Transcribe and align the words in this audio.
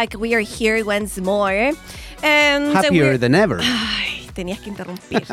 we 0.00 0.06
are 0.06 0.08
back. 0.08 0.20
We 0.20 0.34
are 0.34 0.40
here 0.40 0.84
once 0.84 1.18
more. 1.20 1.72
And 2.22 2.72
Happier 2.72 3.18
than 3.18 3.34
ever. 3.34 3.58
Ay, 3.62 4.28
tenías 4.34 4.60
que 4.60 4.70
interrumpir. 4.70 5.24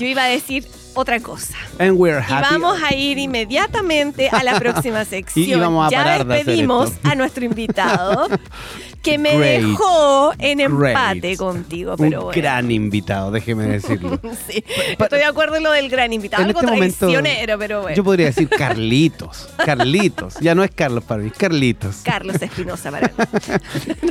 Yo 0.00 0.06
iba 0.06 0.24
a 0.24 0.28
decir 0.28 0.64
otra 0.96 1.20
cosa. 1.20 1.54
And 1.78 1.92
we're 1.92 2.20
Y 2.26 2.32
vamos 2.32 2.80
a 2.82 2.94
ir 2.94 3.18
inmediatamente 3.18 4.28
a 4.30 4.42
la 4.42 4.58
próxima 4.58 5.04
sección. 5.04 5.46
Y 5.48 5.54
vamos 5.54 5.86
a 5.86 5.90
ya 5.90 6.18
de 6.18 6.24
despedimos 6.24 6.92
a 7.04 7.14
nuestro 7.14 7.44
invitado 7.44 8.28
que 9.02 9.18
me 9.18 9.36
Great. 9.36 9.62
dejó 9.62 10.32
en 10.38 10.60
empate 10.60 11.20
Great. 11.20 11.38
contigo. 11.38 11.92
Un 11.92 11.96
Pero 11.98 12.24
bueno. 12.24 12.40
gran 12.40 12.70
invitado, 12.70 13.30
déjeme 13.30 13.66
decirlo. 13.66 14.20
Sí, 14.48 14.64
estoy 14.98 15.18
de 15.18 15.24
acuerdo 15.24 15.56
en 15.56 15.62
lo 15.64 15.70
del 15.72 15.88
gran 15.88 16.12
invitado. 16.12 16.42
En 16.42 16.48
Algo 16.48 16.60
este 16.60 16.72
momento, 16.72 17.08
pero 17.58 17.82
bueno. 17.82 17.96
Yo 17.96 18.04
podría 18.04 18.26
decir 18.26 18.48
Carlitos. 18.48 19.48
Carlitos. 19.64 20.34
Ya 20.40 20.54
no 20.54 20.64
es 20.64 20.70
Carlos 20.72 21.04
para 21.04 21.22
mí, 21.22 21.30
Carlitos. 21.30 21.96
Carlos 22.04 22.40
Espinosa 22.40 22.90
para 22.90 23.08
mí. 23.08 23.14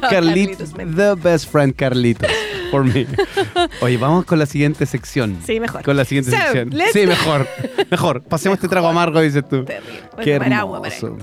No, 0.02 0.10
Carlitos, 0.10 0.72
the 0.74 1.16
best 1.16 1.50
friend 1.52 1.76
Carlitos, 1.76 2.30
for 2.72 2.84
me. 2.84 3.06
Oye, 3.82 3.98
vamos 3.98 4.26
con 4.26 4.40
la 4.40 4.46
siguiente 4.46 4.86
sección. 4.86 5.38
Sí, 5.46 5.60
mejor. 5.60 5.84
Con 5.84 5.96
la 5.98 6.06
siguiente 6.06 6.32
So, 6.32 6.38
sección. 6.38 6.70
Let's- 6.76 6.94
Sí, 6.94 7.06
mejor. 7.08 7.48
Mejor. 7.90 8.22
Pasemos 8.24 8.58
este 8.58 8.68
trago 8.68 8.88
amargo, 8.88 9.20
dices 9.22 9.44
tú. 9.48 9.64
Terrible. 9.66 10.02
Qué 10.24 10.36
agua 10.36 10.82
para 10.82 10.96
hermoso. 10.96 11.18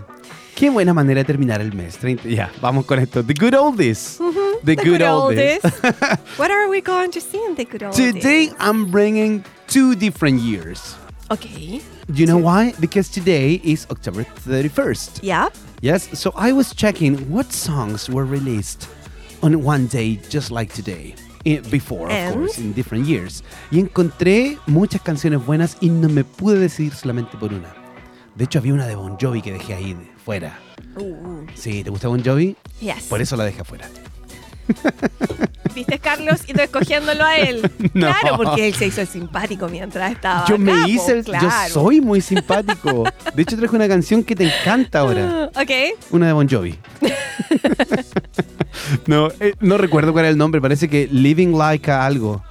Qué 0.54 0.70
buena 0.70 0.92
manera 0.94 1.20
de 1.20 1.24
terminar 1.24 1.60
el 1.60 1.72
mes. 1.74 1.96
30 1.98 2.28
Ya, 2.28 2.50
vamos 2.60 2.84
con 2.84 2.98
esto. 2.98 3.22
The 3.24 3.34
good 3.34 3.54
oldies. 3.54 4.18
The, 4.64 4.76
The 4.76 4.84
good, 4.84 5.02
oldies. 5.02 5.60
What 6.38 6.50
are 6.50 6.68
we 6.68 6.80
going 6.80 7.10
to 7.12 7.20
see 7.20 7.40
in 7.48 7.54
the 7.56 7.64
good 7.64 7.82
oldies? 7.82 7.96
Today 7.96 8.50
I'm 8.60 8.90
bringing 8.90 9.42
two 9.66 9.94
different 9.94 10.40
years. 10.42 10.94
Okay. 11.30 11.80
Do 12.08 12.20
you 12.20 12.26
know 12.26 12.36
why? 12.38 12.74
Because 12.78 13.08
today 13.08 13.60
is 13.64 13.86
October 13.90 14.24
31st. 14.46 15.20
Yeah. 15.22 15.48
Yes, 15.80 16.08
so 16.18 16.32
I 16.36 16.52
was 16.52 16.74
checking 16.74 17.16
what 17.30 17.52
songs 17.52 18.08
were 18.10 18.24
released 18.26 18.86
on 19.42 19.64
one 19.64 19.86
day 19.86 20.20
just 20.28 20.50
like 20.50 20.72
today. 20.74 21.14
Before, 21.44 22.04
of 22.06 22.10
And? 22.12 22.34
course, 22.34 22.60
in 22.60 22.72
different 22.74 23.06
years. 23.06 23.42
Y 23.70 23.80
encontré 23.80 24.58
muchas 24.66 25.02
canciones 25.02 25.44
buenas 25.44 25.76
y 25.80 25.88
no 25.90 26.08
me 26.08 26.24
pude 26.24 26.58
decidir 26.58 26.94
solamente 26.94 27.36
por 27.36 27.52
una. 27.52 27.74
De 28.34 28.44
hecho, 28.44 28.58
había 28.60 28.72
una 28.74 28.86
de 28.86 28.94
Bon 28.96 29.16
Jovi 29.20 29.42
que 29.42 29.52
dejé 29.52 29.74
ahí 29.74 29.94
de- 29.94 30.10
fuera. 30.24 30.58
Uh, 30.96 31.02
uh, 31.02 31.46
Sí, 31.54 31.82
¿te 31.84 31.90
gusta 31.90 32.08
Bon 32.08 32.22
Jovi? 32.24 32.56
yes. 32.80 33.04
Por 33.08 33.20
eso 33.20 33.36
la 33.36 33.44
dejé 33.44 33.60
afuera. 33.62 33.88
¿Viste, 35.74 35.98
Carlos? 35.98 36.40
Y 36.46 36.52
tú 36.52 36.60
escogiéndolo 36.60 37.24
a 37.24 37.36
él. 37.36 37.70
No. 37.94 38.06
Claro, 38.06 38.36
porque 38.36 38.68
él 38.68 38.74
se 38.74 38.86
hizo 38.86 39.00
el 39.00 39.06
simpático 39.06 39.68
mientras 39.68 40.12
estaba 40.12 40.44
Yo 40.46 40.54
acá, 40.54 40.64
me 40.64 40.88
hice, 40.88 41.12
el- 41.18 41.24
claro. 41.24 41.48
yo 41.68 41.74
soy 41.74 42.00
muy 42.00 42.20
simpático. 42.20 43.04
De 43.34 43.42
hecho, 43.42 43.56
traje 43.56 43.74
una 43.76 43.88
canción 43.88 44.22
que 44.22 44.34
te 44.36 44.44
encanta 44.44 45.00
ahora. 45.00 45.50
Ok. 45.54 45.70
Una 46.10 46.28
de 46.28 46.32
Bon 46.32 46.48
Jovi. 46.48 46.78
no, 49.06 49.28
eh, 49.40 49.54
no 49.60 49.78
recuerdo 49.78 50.12
cuál 50.12 50.24
era 50.26 50.30
el 50.30 50.38
nombre. 50.38 50.60
Parece 50.60 50.88
que 50.88 51.08
Living 51.10 51.56
Like 51.56 51.90
a 51.90 52.06
algo. 52.06 52.42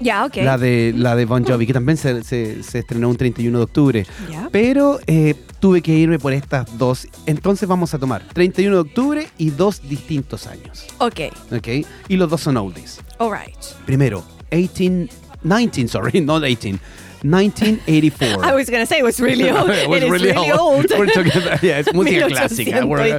Ya, 0.00 0.24
ok. 0.24 0.36
La 0.36 0.56
de, 0.58 0.94
la 0.96 1.16
de 1.16 1.24
Bon 1.24 1.44
Jovi, 1.44 1.66
que 1.66 1.72
también 1.72 1.96
se, 1.98 2.22
se- 2.22 2.62
se 2.62 2.78
estrenó 2.78 3.08
un 3.08 3.16
31 3.16 3.58
de 3.58 3.64
octubre. 3.64 4.06
Pero 4.52 5.00
eh, 5.08 5.34
tuve 5.58 5.82
que 5.82 5.92
irme 5.92 6.20
por 6.20 6.32
estas 6.32 6.78
dos. 6.78 7.08
Entonces 7.26 7.68
vamos 7.68 7.94
a 7.94 7.98
tomar 7.98 8.22
31 8.32 8.74
de 8.76 8.80
octubre 8.80 9.26
y 9.38 9.50
dos 9.50 9.82
distintos 9.88 10.46
años. 10.46 10.86
Ok. 10.98 11.20
¿Ok? 11.50 11.68
Y 12.08 12.16
los 12.16 12.30
dos 12.30 12.42
son 12.42 12.56
oldies. 12.58 13.00
All 13.18 13.32
right. 13.36 13.56
Primero, 13.86 14.22
18, 14.52 15.12
19, 15.42 15.88
sorry, 15.88 16.20
not 16.24 16.44
18. 16.44 16.78
1984. 17.24 18.44
I 18.44 18.54
was 18.54 18.68
going 18.70 18.82
to 18.82 18.86
say 18.86 18.98
it 18.98 19.04
was 19.04 19.20
really 19.20 19.50
old. 19.56 19.70
It 19.70 19.88
was 19.88 20.02
It 20.02 20.04
is 20.04 20.10
really 20.10 20.50
old. 20.52 20.86
We're 20.98 21.06
talking 21.06 21.32
about- 21.42 21.62
yeah, 21.62 21.78
it's 21.80 21.92
música 21.92 22.28
clásica. 22.28 22.82
1800 22.82 22.88
We're- 22.88 23.18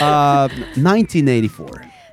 Uh, 0.00 0.48
1984. 0.76 1.66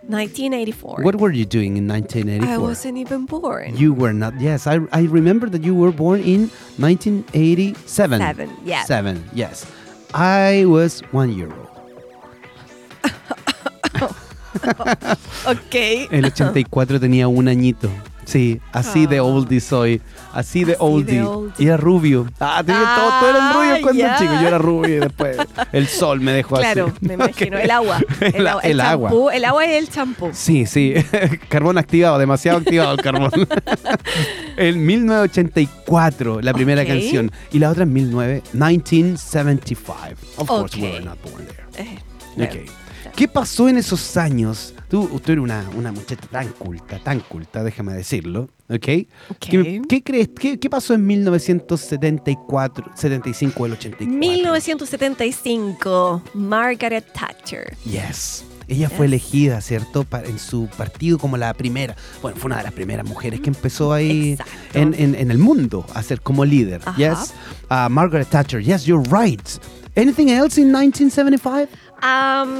1984. 0.08 1.04
What 1.04 1.16
were 1.16 1.32
you 1.32 1.46
doing 1.46 1.78
in 1.78 1.88
1984? 1.88 2.54
I 2.54 2.58
wasn't 2.58 2.98
even 2.98 3.26
born. 3.26 3.78
You 3.78 3.94
were 3.94 4.12
not. 4.14 4.34
Yes, 4.42 4.68
I, 4.68 4.80
I 4.92 5.04
remember 5.04 5.48
that 5.50 5.64
you 5.64 5.74
were 5.76 5.92
born 5.92 6.20
in 6.22 6.50
1987. 6.78 8.20
Seven, 8.20 8.50
yeah. 8.66 8.84
Seven, 8.84 9.24
yes. 9.34 9.66
I 10.14 10.66
was 10.66 11.02
one 11.12 11.32
year 11.32 11.48
old. 11.48 11.68
Ok. 15.48 16.08
El 16.12 16.26
84 16.26 17.00
tenía 17.00 17.28
un 17.28 17.48
añito. 17.48 17.90
Sí, 18.32 18.62
así 18.72 19.08
de 19.08 19.20
oldie 19.20 19.60
soy. 19.60 20.02
Así 20.34 20.64
de 20.64 20.74
Ah. 20.74 20.76
Así 20.80 21.04
de 21.04 21.22
oldie. 21.22 21.52
Y 21.58 21.66
era 21.68 21.76
rubio. 21.78 22.28
Ah, 22.40 22.64
tenía 22.66 22.96
todo, 22.96 23.10
todo 23.20 23.30
eran 23.30 23.42
Ah, 23.44 23.54
rubios 23.54 23.80
cuando 23.82 24.00
ya. 24.02 24.16
chico. 24.18 24.34
Yo 24.42 24.48
era 24.48 24.58
rubio 24.58 24.96
y 24.96 25.00
después 25.00 25.38
el 25.74 25.88
sol 25.88 26.22
me 26.22 26.32
dejó 26.32 26.56
Claro, 26.56 26.86
así. 26.88 26.96
me 27.06 27.14
imagino. 27.16 27.58
El 27.58 27.72
agua. 27.72 28.00
El, 28.22 28.36
El, 28.36 28.48
agua. 28.48 28.62
El, 28.64 28.80
agua. 28.80 29.10
champú. 29.10 29.30
El 29.32 29.46
agua 29.46 29.66
y 29.68 29.72
el 29.74 29.90
champú. 29.90 30.30
Sí, 30.34 30.66
sí. 30.66 30.94
carbón 31.50 31.78
activado, 31.78 32.18
demasiado 32.20 32.60
activado 32.60 32.94
el 32.94 33.02
carbón. 33.02 33.32
en 34.58 34.86
1984, 34.86 36.42
la 36.42 36.54
primera 36.54 36.86
canción. 36.86 37.32
Y 37.52 37.60
la 37.60 37.70
otra 37.72 37.84
en 37.84 37.94
19, 37.94 38.44
1975. 38.54 40.16
Of 40.38 40.48
course, 40.48 40.80
we 40.80 40.90
were 40.90 41.02
not 41.04 41.18
born 41.24 41.46
there. 41.46 41.64
Eh, 41.78 42.00
bueno. 42.38 42.52
Ok. 42.54 42.81
¿Qué 43.16 43.28
pasó 43.28 43.70
en 43.70 43.78
esos 43.78 44.18
años? 44.18 44.74
Tú, 44.90 45.20
tú 45.24 45.32
eres 45.32 45.44
una, 45.44 45.70
una 45.78 45.92
muchacha 45.92 46.28
tan 46.30 46.50
culta, 46.50 47.00
tan 47.00 47.20
culta, 47.22 47.64
déjame 47.64 47.94
decirlo. 47.94 48.50
¿Ok? 48.70 48.88
Ok. 49.30 49.38
¿Qué, 49.40 49.82
qué 49.88 50.04
crees? 50.04 50.30
¿Qué, 50.38 50.60
qué 50.60 50.70
pasó 50.70 50.94
en 50.94 51.06
1974, 51.06 52.92
75 52.96 53.64
o 53.64 53.66
el 53.66 53.72
84? 53.74 54.18
1975, 54.20 56.22
Margaret 56.34 57.06
Thatcher. 57.14 57.76
Yes. 57.86 58.46
Ella 58.68 58.88
fue 58.90 59.08
Yes. 59.08 59.14
elegida, 59.14 59.62
¿cierto? 59.62 60.06
En 60.24 60.40
su 60.40 60.68
partido 60.78 61.18
como 61.18 61.36
la 61.36 61.54
primera, 61.54 61.96
bueno, 62.22 62.38
fue 62.38 62.48
una 62.48 62.58
de 62.58 62.64
las 62.64 62.74
primeras 62.74 63.06
mujeres 63.06 63.42
que 63.42 63.50
empezó 63.50 63.92
ahí 63.92 64.38
en, 64.74 64.94
en- 64.98 65.16
en 65.16 65.32
el 65.32 65.38
mundo 65.40 65.86
a 65.94 66.02
ser 66.04 66.22
como 66.22 66.46
líder. 66.46 66.82
Ajá. 66.86 66.96
Yes. 66.98 67.34
Uh, 67.70 67.90
Margaret 67.90 68.30
Thatcher, 68.30 68.62
yes, 68.62 68.86
you're 68.86 69.04
right. 69.10 69.42
Anything 69.98 70.30
else 70.30 70.58
in 70.62 70.72
1975? 70.72 71.68
Um, 72.02 72.58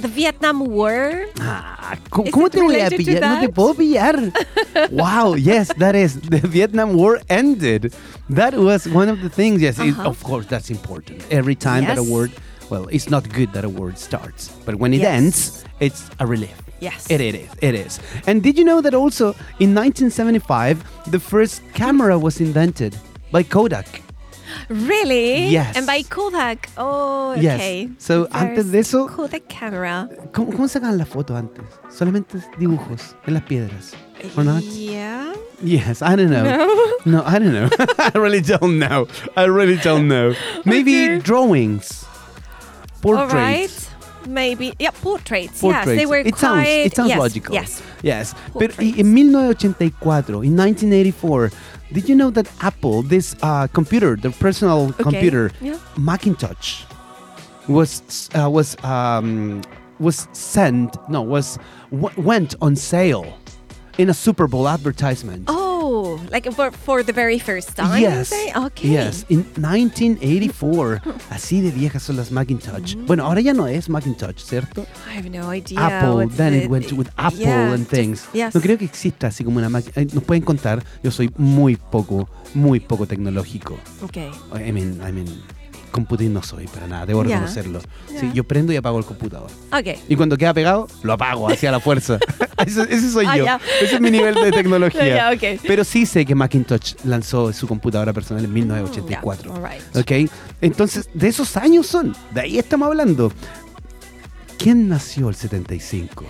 the 0.00 0.08
Vietnam 0.08 0.60
War. 0.66 1.26
Ah, 1.40 1.96
¿cómo, 2.10 2.46
it 2.46 2.52
te 2.52 2.60
voy 2.60 2.80
a 2.80 2.88
pillar? 2.90 3.20
No 3.20 3.40
te 3.40 3.48
puedo 3.48 3.74
pillar. 3.74 4.32
wow, 4.90 5.34
yes, 5.34 5.72
that 5.78 5.94
is. 5.94 6.20
The 6.20 6.40
Vietnam 6.40 6.94
War 6.94 7.20
ended. 7.28 7.94
That 8.30 8.54
was 8.54 8.86
one 8.88 9.08
of 9.08 9.20
the 9.22 9.28
things. 9.28 9.60
Yes, 9.62 9.78
Uh-huh. 9.78 10.02
of 10.08 10.22
course, 10.22 10.46
that's 10.46 10.70
important. 10.70 11.24
Every 11.30 11.54
time 11.54 11.84
that 11.84 11.98
a 11.98 12.02
Yes. 12.02 12.10
word, 12.10 12.32
well, 12.70 12.88
it's 12.88 13.08
not 13.10 13.28
good 13.32 13.52
that 13.52 13.64
a 13.64 13.68
word 13.68 13.98
starts, 13.98 14.48
but 14.64 14.76
when 14.76 14.92
it 14.94 15.00
Yes. 15.00 15.12
ends, 15.16 15.64
it's 15.80 16.08
a 16.18 16.26
relief. 16.26 16.56
Yes. 16.80 17.06
It, 17.10 17.20
it 17.20 17.34
is. 17.34 17.48
It 17.62 17.74
is. 17.74 18.00
And 18.26 18.42
did 18.42 18.58
you 18.58 18.64
know 18.64 18.80
that 18.82 18.94
also 18.94 19.34
in 19.58 19.74
1975, 19.74 20.82
the 21.10 21.20
first 21.20 21.62
camera 21.74 22.18
was 22.18 22.40
invented 22.40 22.96
by 23.30 23.42
Kodak? 23.42 24.03
Really? 24.68 25.48
Yes. 25.50 25.76
And 25.76 25.86
by 25.86 26.02
Kodak. 26.02 26.68
Oh, 26.76 27.34
Yes. 27.36 27.54
okay. 27.56 27.88
So, 27.98 28.24
The 28.26 28.36
antes 28.38 28.70
de 28.70 28.78
eso- 28.80 29.06
Kodak 29.08 29.48
camera. 29.48 30.08
¿Cómo, 30.32 30.52
cómo 30.52 30.68
sacaban 30.68 30.98
la 30.98 31.04
foto 31.06 31.36
antes? 31.36 31.64
Solamente 31.90 32.38
dibujos 32.58 33.14
en 33.26 33.34
las 33.34 33.42
piedras. 33.44 33.92
¿O 34.36 34.42
not? 34.42 34.62
Yeah. 34.62 35.32
Yes, 35.62 36.02
I 36.02 36.16
don't 36.16 36.30
know. 36.30 36.44
No. 36.44 36.68
No, 37.06 37.22
I 37.26 37.38
don't 37.38 37.52
know. 37.52 37.68
I 37.98 38.12
really 38.18 38.40
don't 38.40 38.78
know. 38.78 39.06
I 39.36 39.44
really 39.44 39.76
don't 39.76 40.08
know. 40.08 40.32
Maybe 40.64 41.04
Okay. 41.04 41.18
drawings, 41.20 42.06
All 43.04 43.12
right. 43.12 43.28
portraits. 43.68 43.90
Maybe. 44.26 44.72
Yeah, 44.78 44.90
portraits. 45.02 45.60
Portraits. 45.60 45.86
Yes, 45.86 45.96
they 45.98 46.06
were 46.06 46.16
it 46.26 46.34
sounds 46.38 46.66
it 46.66 46.94
sounds 46.96 47.10
yes, 47.10 47.18
logical. 47.18 47.52
Yes. 47.54 47.82
Yes. 48.02 48.34
Portraits. 48.54 48.78
en 48.98 49.12
1984, 49.12 50.44
in 50.44 50.56
1984, 50.56 51.50
did 51.94 52.08
you 52.08 52.14
know 52.20 52.30
that 52.30 52.46
Apple, 52.60 53.02
this 53.14 53.34
uh, 53.42 53.66
computer, 53.78 54.16
the 54.16 54.30
personal 54.46 54.80
Okay, 54.90 55.02
computer, 55.06 55.44
yeah. 55.60 55.78
Macintosh, 55.96 56.82
was 57.68 58.02
uh, 58.34 58.50
was 58.50 58.76
um, 58.84 59.62
was 59.98 60.26
sent 60.32 60.90
no 61.08 61.22
was 61.22 61.56
w- 61.90 62.14
went 62.30 62.50
on 62.60 62.74
sale 62.76 63.26
in 63.96 64.10
a 64.10 64.14
Super 64.14 64.46
Bowl 64.52 64.66
advertisement. 64.68 65.44
Oh, 65.48 65.63
like 66.30 66.50
for, 66.52 66.70
for 66.72 67.02
the 67.04 67.12
very 67.12 67.38
first 67.38 67.74
time? 67.76 68.00
Yes. 68.00 68.32
Okay. 68.54 68.88
Yes, 68.90 69.24
in 69.28 69.44
1984. 69.56 71.00
Así 71.30 71.60
de 71.60 71.70
viejas 71.70 72.02
son 72.02 72.16
las 72.16 72.30
Macintosh. 72.30 72.96
Mm. 72.96 73.06
Bueno, 73.06 73.24
ahora 73.24 73.40
ya 73.40 73.52
no 73.54 73.66
es 73.66 73.88
Macintosh, 73.88 74.38
¿cierto? 74.44 74.86
I 75.12 75.18
have 75.18 75.30
no 75.30 75.52
idea. 75.54 75.78
Apple, 75.86 76.10
what's 76.24 76.36
then 76.36 76.52
the- 76.52 76.64
it 76.64 76.70
went 76.70 76.92
with 76.92 77.08
Apple 77.16 77.38
yeah, 77.40 77.72
and 77.72 77.78
just- 77.86 77.90
things. 77.90 78.24
yes. 78.32 78.54
No 78.54 78.60
creo 78.60 78.78
que 78.78 78.84
exista 78.84 79.28
así 79.28 79.44
como 79.44 79.58
una 79.58 79.68
máquina. 79.68 80.06
Nos 80.12 80.24
pueden 80.24 80.42
contar, 80.44 80.82
yo 81.02 81.10
soy 81.10 81.30
muy 81.36 81.76
poco, 81.76 82.28
muy 82.54 82.80
poco 82.80 83.06
tecnológico. 83.06 83.78
Okay. 84.02 84.30
I 84.54 84.72
mean, 84.72 85.00
I 85.06 85.12
mean, 85.12 85.26
computing 85.94 86.32
no 86.32 86.42
soy 86.42 86.66
para 86.66 86.88
nada, 86.88 87.06
debo 87.06 87.22
Ya. 87.24 87.36
reconocerlo. 87.36 87.80
Ya. 88.12 88.20
Sí, 88.20 88.30
yo 88.34 88.42
prendo 88.44 88.72
y 88.72 88.76
apago 88.76 88.98
el 88.98 89.04
computador. 89.04 89.48
Ok. 89.72 89.96
Y 90.08 90.16
cuando 90.16 90.36
queda 90.36 90.52
pegado, 90.52 90.88
lo 91.04 91.12
apago 91.12 91.48
hacia 91.48 91.70
la 91.70 91.78
fuerza. 91.78 92.18
ese, 92.66 92.82
ese 92.82 93.10
soy 93.10 93.26
Ah, 93.28 93.36
yo. 93.36 93.44
ya. 93.44 93.60
Ese 93.80 93.94
es 93.94 94.00
mi 94.00 94.10
nivel 94.10 94.34
de 94.34 94.50
tecnología. 94.50 95.06
Ya, 95.16 95.30
ok. 95.32 95.60
Pero 95.66 95.84
sí 95.84 96.04
sé 96.06 96.26
que 96.26 96.34
Macintosh 96.34 96.94
lanzó 97.04 97.52
su 97.52 97.68
computadora 97.68 98.12
personal 98.12 98.44
en 98.44 98.52
1984. 98.52 99.54
Ya, 99.54 99.60
all 99.60 99.70
right. 99.72 99.96
¿Ok? 100.26 100.30
Entonces, 100.60 101.08
de 101.14 101.28
esos 101.28 101.56
años 101.56 101.86
son. 101.86 102.14
De 102.32 102.40
ahí 102.40 102.58
estamos 102.58 102.88
hablando. 102.88 103.32
¿Quién 104.58 104.88
nació 104.88 105.28
el 105.28 105.34
75? 105.36 106.24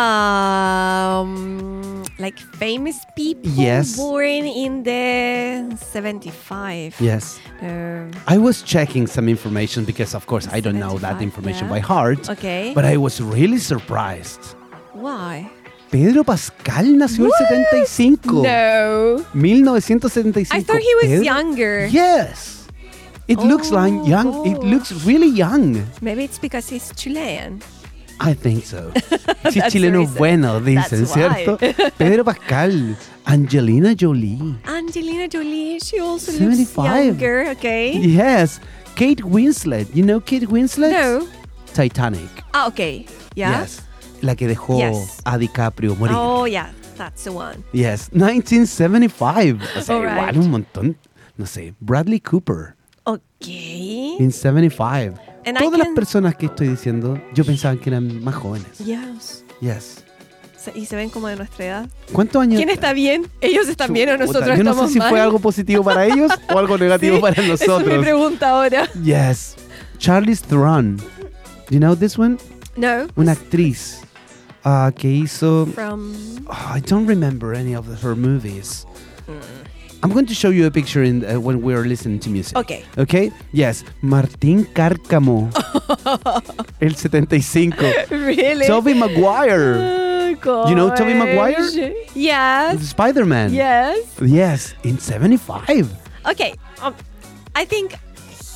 Um, 0.00 2.02
like 2.18 2.38
famous 2.58 2.96
people 3.16 3.50
Yes. 3.54 3.96
born 3.96 4.46
in 4.46 4.82
the 4.82 5.76
75. 5.76 6.94
Yes. 7.00 7.38
I 8.26 8.38
was 8.38 8.62
checking 8.62 9.06
some 9.06 9.28
information 9.28 9.84
because, 9.84 10.14
of 10.14 10.26
course, 10.26 10.48
I 10.50 10.60
don't 10.60 10.78
know 10.78 10.98
that 10.98 11.20
information 11.22 11.66
yeah. 11.66 11.74
by 11.74 11.80
heart. 11.80 12.28
okay. 12.30 12.72
But 12.74 12.84
I 12.84 12.96
was 12.96 13.20
really 13.20 13.58
surprised. 13.58 14.54
Why? 14.92 15.50
Pedro 15.90 16.24
Pascal 16.24 16.84
nació 16.96 17.26
el 17.26 17.32
75. 17.48 18.42
No. 18.42 19.24
1975. 19.34 20.58
I 20.58 20.62
thought 20.62 20.80
he 20.80 20.94
was 20.96 21.04
Pedro- 21.06 21.24
younger. 21.24 21.86
Yes. 21.90 22.66
It 23.28 23.38
looks 23.38 23.70
like 23.70 23.92
Oh, 23.94 24.06
young. 24.06 24.46
It 24.46 24.58
looks 24.62 24.92
really 25.04 25.28
young. 25.28 25.86
Maybe 26.00 26.24
it's 26.24 26.38
because 26.38 26.68
he's 26.68 26.92
Chilean. 26.96 27.60
I 28.20 28.34
think 28.34 28.64
so. 28.64 28.92
The 29.42 29.62
chileno 29.70 30.06
bueno, 30.16 30.60
dicen. 30.60 31.06
¿cierto? 31.06 31.58
Pedro 31.98 32.24
Pascal, 32.24 32.96
Angelina 33.24 33.94
Jolie. 33.98 34.56
Angelina 34.64 35.26
Jolie, 35.28 35.78
she 35.80 35.98
also 35.98 36.30
75. 36.30 36.76
looks 36.76 37.04
younger, 37.20 37.50
okay? 37.56 37.92
Yes. 37.96 38.60
Kate 38.94 39.22
Winslet. 39.24 39.88
You 39.94 40.04
know 40.04 40.20
Kate 40.20 40.46
Winslet? 40.46 40.92
No. 40.92 41.26
Titanic. 41.72 42.28
Ah, 42.52 42.66
okay. 42.68 43.06
Yeah. 43.34 43.60
Yes. 43.62 43.80
La 44.22 44.34
que 44.34 44.46
dejó 44.46 44.78
Yes. 44.78 45.20
a 45.24 45.38
DiCaprio 45.38 45.96
morir. 45.96 46.14
Oh, 46.14 46.44
yeah. 46.44 46.70
That's 46.96 47.24
the 47.24 47.32
one. 47.32 47.64
Yes. 47.72 48.10
1975. 48.12 49.62
O 49.76 49.80
sea, 49.80 49.94
All 49.96 50.02
igual 50.02 50.26
right. 50.26 50.36
un 50.36 50.50
montón. 50.50 50.96
No 51.38 51.46
sé. 51.46 51.74
Bradley 51.80 52.20
Cooper. 52.20 52.76
Okay. 53.06 54.16
In 54.18 54.30
75. 54.30 55.18
And 55.46 55.58
Todas 55.58 55.78
las 55.78 55.88
personas 55.88 56.34
que 56.36 56.46
estoy 56.46 56.68
diciendo, 56.68 57.18
yo 57.34 57.44
pensaba 57.44 57.74
que 57.76 57.88
eran 57.90 58.22
más 58.22 58.34
jóvenes. 58.34 58.78
Yes. 58.78 59.44
Yes. 59.60 60.04
Se- 60.58 60.72
Y 60.78 60.84
se 60.86 60.96
ven 60.96 61.08
como 61.08 61.28
de 61.28 61.36
nuestra 61.36 61.64
edad. 61.64 61.88
¿Cuántos 62.12 62.42
años? 62.42 62.56
¿Quién 62.56 62.68
está 62.68 62.92
bien? 62.92 63.26
¿Ellos 63.40 63.66
están 63.68 63.92
bien 63.94 64.10
o 64.10 64.16
nosotros 64.18 64.44
Yo 64.58 64.62
no 64.62 64.70
estamos 64.70 64.88
sé 64.88 64.92
si 64.94 64.98
mal? 64.98 65.08
fue 65.10 65.20
algo 65.20 65.38
positivo 65.38 65.82
para 65.82 66.04
ellos 66.04 66.30
o 66.52 66.58
algo 66.58 66.76
negativo 66.78 67.16
Sí, 67.16 67.22
para 67.22 67.32
Esa 67.32 67.42
es 67.42 67.60
mi 67.60 67.66
nosotros. 67.66 67.98
pregunta 68.04 68.50
ahora. 68.50 68.86
Yes. 69.02 69.56
Charlize 69.98 70.44
Theron. 70.46 70.98
You 71.70 71.78
know 71.78 71.94
this 71.96 72.18
one? 72.18 72.36
No. 72.76 73.06
Una 73.16 73.32
actriz 73.32 74.00
ah, 74.64 74.92
que 74.94 75.08
hizo. 75.08 75.66
From... 75.74 76.12
Oh, 76.48 76.76
I 76.76 76.80
don't 76.80 77.08
remember 77.08 77.54
any 77.54 77.74
of 77.74 77.86
her 78.04 78.14
movies. 78.14 78.86
I'm 80.02 80.10
going 80.12 80.26
to 80.26 80.34
show 80.34 80.48
you 80.48 80.66
a 80.66 80.70
picture 80.70 81.02
in, 81.02 81.24
uh, 81.24 81.38
when 81.40 81.60
we're 81.60 81.84
listening 81.84 82.20
to 82.20 82.30
music. 82.30 82.56
Okay. 82.56 82.84
Okay? 82.96 83.30
Yes. 83.52 83.84
Martín 84.02 84.64
Cárcamo. 84.72 85.50
el 86.80 86.94
75. 86.94 88.10
Really? 88.10 88.66
Toby 88.66 88.94
Maguire. 88.94 89.76
Oh, 90.46 90.68
You 90.68 90.74
know 90.74 90.88
Tobey 90.94 91.12
Maguire? 91.14 91.92
Yes. 92.14 92.80
Spider-Man. 92.90 93.52
Yes. 93.52 93.98
Yes. 94.22 94.74
In 94.84 94.98
75. 94.98 95.90
Okay. 96.30 96.54
Um, 96.80 96.94
I 97.54 97.66
think 97.66 97.92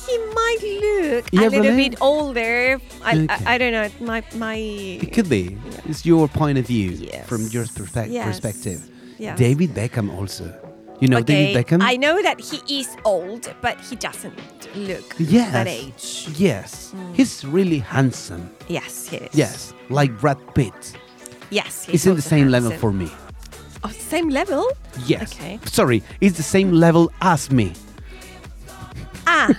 he 0.07 0.17
might 0.33 0.57
look 0.81 1.25
Yeah, 1.31 1.41
a 1.41 1.49
little 1.49 1.61
really? 1.61 1.89
bit 1.89 2.01
older. 2.01 2.79
I, 3.03 3.17
Okay. 3.17 3.45
I, 3.45 3.55
I 3.55 3.57
don't 3.59 3.71
know. 3.73 3.87
My 4.01 4.23
my. 4.35 4.55
It 4.55 5.11
could 5.13 5.29
be. 5.29 5.57
It's 5.89 6.05
your 6.05 6.27
point 6.27 6.57
of 6.57 6.65
view 6.65 6.91
Yes. 6.91 7.27
from 7.27 7.45
your 7.53 7.65
perspe- 7.65 8.09
Yes. 8.09 8.25
perspective. 8.25 8.89
Yes. 9.19 9.37
David 9.37 9.73
Beckham 9.75 10.09
also. 10.15 10.49
You 10.99 11.07
know 11.09 11.17
okay. 11.19 11.53
David 11.53 11.65
Beckham? 11.67 11.81
I 11.81 11.97
know 11.97 12.21
that 12.21 12.39
he 12.39 12.79
is 12.79 12.87
old, 13.03 13.53
but 13.61 13.79
he 13.81 13.95
doesn't 13.95 14.33
look 14.75 15.15
Yes. 15.19 15.51
that 15.51 15.67
age. 15.67 16.27
Yes. 16.37 16.93
He's 17.13 17.43
really 17.43 17.79
handsome. 17.79 18.49
Yes, 18.67 19.07
he 19.09 19.17
is. 19.17 19.35
Yes. 19.35 19.73
Like 19.89 20.17
Brad 20.19 20.37
Pitt. 20.55 20.93
Yes, 21.49 21.85
he's 21.85 21.95
It's 21.95 22.05
in 22.05 22.15
the 22.15 22.21
same 22.21 22.47
level 22.49 22.71
for 22.71 22.91
me. 22.93 23.09
Oh, 23.83 23.89
same 23.89 24.29
level? 24.29 24.65
Yes. 25.05 25.33
Okay. 25.33 25.59
Sorry, 25.65 26.01
it's 26.21 26.37
the 26.37 26.43
same 26.43 26.71
level 26.71 27.11
as 27.21 27.51
me. 27.51 27.73
Ah, 29.27 29.49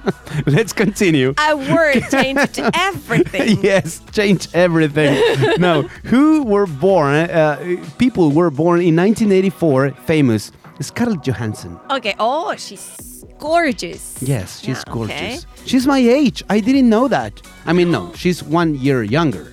Let's 0.46 0.72
continue. 0.72 1.34
a 1.38 1.56
word 1.56 2.00
changed 2.10 2.60
everything. 2.74 3.58
yes, 3.62 4.00
change 4.12 4.48
everything. 4.54 5.20
now, 5.58 5.82
who 6.04 6.44
were 6.44 6.66
born? 6.66 7.14
Uh, 7.30 7.76
people 7.98 8.30
were 8.30 8.50
born 8.50 8.80
in 8.80 8.94
1984. 8.96 9.90
Famous 10.06 10.52
Scarlett 10.80 11.22
Johansson. 11.22 11.78
Okay. 11.90 12.14
Oh, 12.18 12.54
she's 12.56 13.24
gorgeous. 13.38 14.16
Yes, 14.20 14.60
she's 14.60 14.82
Yeah, 14.86 14.92
gorgeous. 14.92 15.16
okay. 15.16 15.38
She's 15.64 15.86
my 15.86 15.98
age. 15.98 16.42
I 16.50 16.60
didn't 16.60 16.88
know 16.88 17.08
that. 17.08 17.40
I 17.64 17.72
mean, 17.72 17.90
no, 17.90 18.12
she's 18.14 18.42
one 18.42 18.74
year 18.78 19.02
younger. 19.02 19.52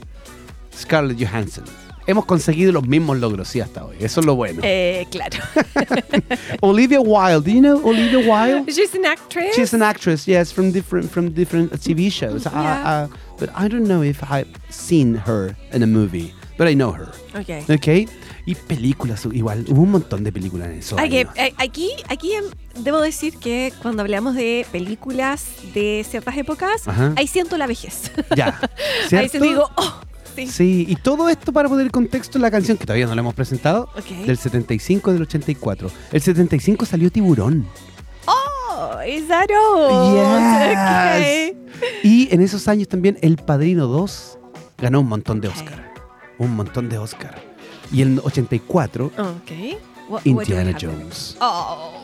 Scarlett 0.72 1.18
Johansson. 1.20 1.66
Hemos 2.06 2.26
conseguido 2.26 2.74
los 2.74 2.84
mismos 2.84 3.18
logros, 3.22 3.48
sí, 3.48 3.62
hasta 3.62 3.86
hoy. 3.86 3.96
Eso 4.02 4.20
es 4.20 4.26
lo 4.26 4.36
bueno. 4.36 4.60
Eh, 4.62 5.06
claro. 5.10 5.40
Olivia 6.62 7.00
Wilde. 7.02 7.46
Do 7.46 7.52
you 7.52 7.62
know 7.62 7.78
Olivia 7.88 8.20
Wilde? 8.20 8.70
she's 8.74 8.94
an 8.94 9.06
actress. 9.06 9.56
She's 9.56 9.74
an 9.74 9.82
actress, 9.82 10.28
yes, 10.28 10.52
from 10.52 10.72
different 10.74 11.10
from 11.10 11.32
different 11.32 11.72
TV 11.72 12.12
shows. 12.12 12.46
I- 12.46 12.52
Yeah. 12.64 13.08
I- 13.14 13.18
but 13.40 13.50
I 13.56 13.68
don't 13.70 13.88
know 13.88 14.02
if 14.04 14.22
I've 14.30 14.48
seen 14.70 15.16
her 15.16 15.56
in 15.72 15.82
a 15.82 15.88
movie, 15.88 16.34
but 16.58 16.68
I 16.68 16.76
know 16.76 16.94
her. 16.94 17.10
Okay. 17.40 17.64
Okay. 17.70 18.08
Y 18.46 18.56
películas, 18.56 19.26
igual, 19.32 19.66
hubo 19.70 19.82
un 19.82 19.92
montón 19.92 20.24
de 20.24 20.32
películas 20.34 20.68
en 20.70 20.80
eso. 20.80 20.96
Ok, 20.96 21.02
eh, 21.14 21.54
aquí, 21.58 21.92
aquí 22.10 22.34
em, 22.34 22.44
debo 22.84 23.00
decir 23.00 23.38
que 23.38 23.72
cuando 23.82 24.02
hablamos 24.02 24.36
de 24.36 24.66
películas 24.72 25.46
de 25.74 26.06
ciertas 26.10 26.36
épocas, 26.38 26.86
Ajá. 26.88 27.14
ahí 27.16 27.28
siento 27.28 27.58
la 27.58 27.68
vejez. 27.68 28.12
Ya. 28.36 28.60
Ahí 29.12 29.30
digo, 29.40 29.70
oh, 29.78 29.94
sí. 30.36 30.48
Sí, 30.48 30.86
y 30.90 30.96
todo 30.98 31.30
esto 31.30 31.54
para 31.54 31.70
poner 31.70 31.90
contexto 31.92 32.38
en 32.38 32.42
la 32.42 32.52
canción 32.52 32.78
que 32.78 32.86
todavía 32.86 33.06
no 33.08 33.16
la 33.16 33.22
hemos 33.22 33.34
presentado, 33.34 33.90
Ok. 33.98 34.26
del 34.26 34.38
75 34.38 35.14
del 35.14 35.22
84. 35.22 35.90
El 36.12 36.22
75 36.22 36.86
salió 36.86 37.10
Tiburón. 37.12 37.66
Oh, 38.26 39.00
is 39.08 39.28
that 39.30 39.48
all? 39.52 40.14
Yes. 41.22 41.54
Y 42.04 42.28
en 42.34 42.42
esos 42.42 42.68
años 42.68 42.88
también 42.90 43.18
El 43.22 43.38
Padrino 43.38 43.88
2 43.88 44.38
ganó 44.80 45.00
un 45.00 45.08
montón 45.08 45.40
de 45.40 45.48
Ok. 45.48 45.56
Oscar. 45.56 45.93
Un 46.44 46.56
montón 46.56 46.90
de 46.90 46.98
Oscar. 46.98 47.42
Y 47.92 48.02
en 48.02 48.14
el 48.14 48.20
84, 48.24 49.06
Ok. 49.06 49.20
Okay. 49.44 49.78
What- 50.10 50.10
what 50.10 50.22
Indiana 50.26 50.74
there? 50.78 50.94
Jones. 50.94 51.38
Oh. 51.40 52.04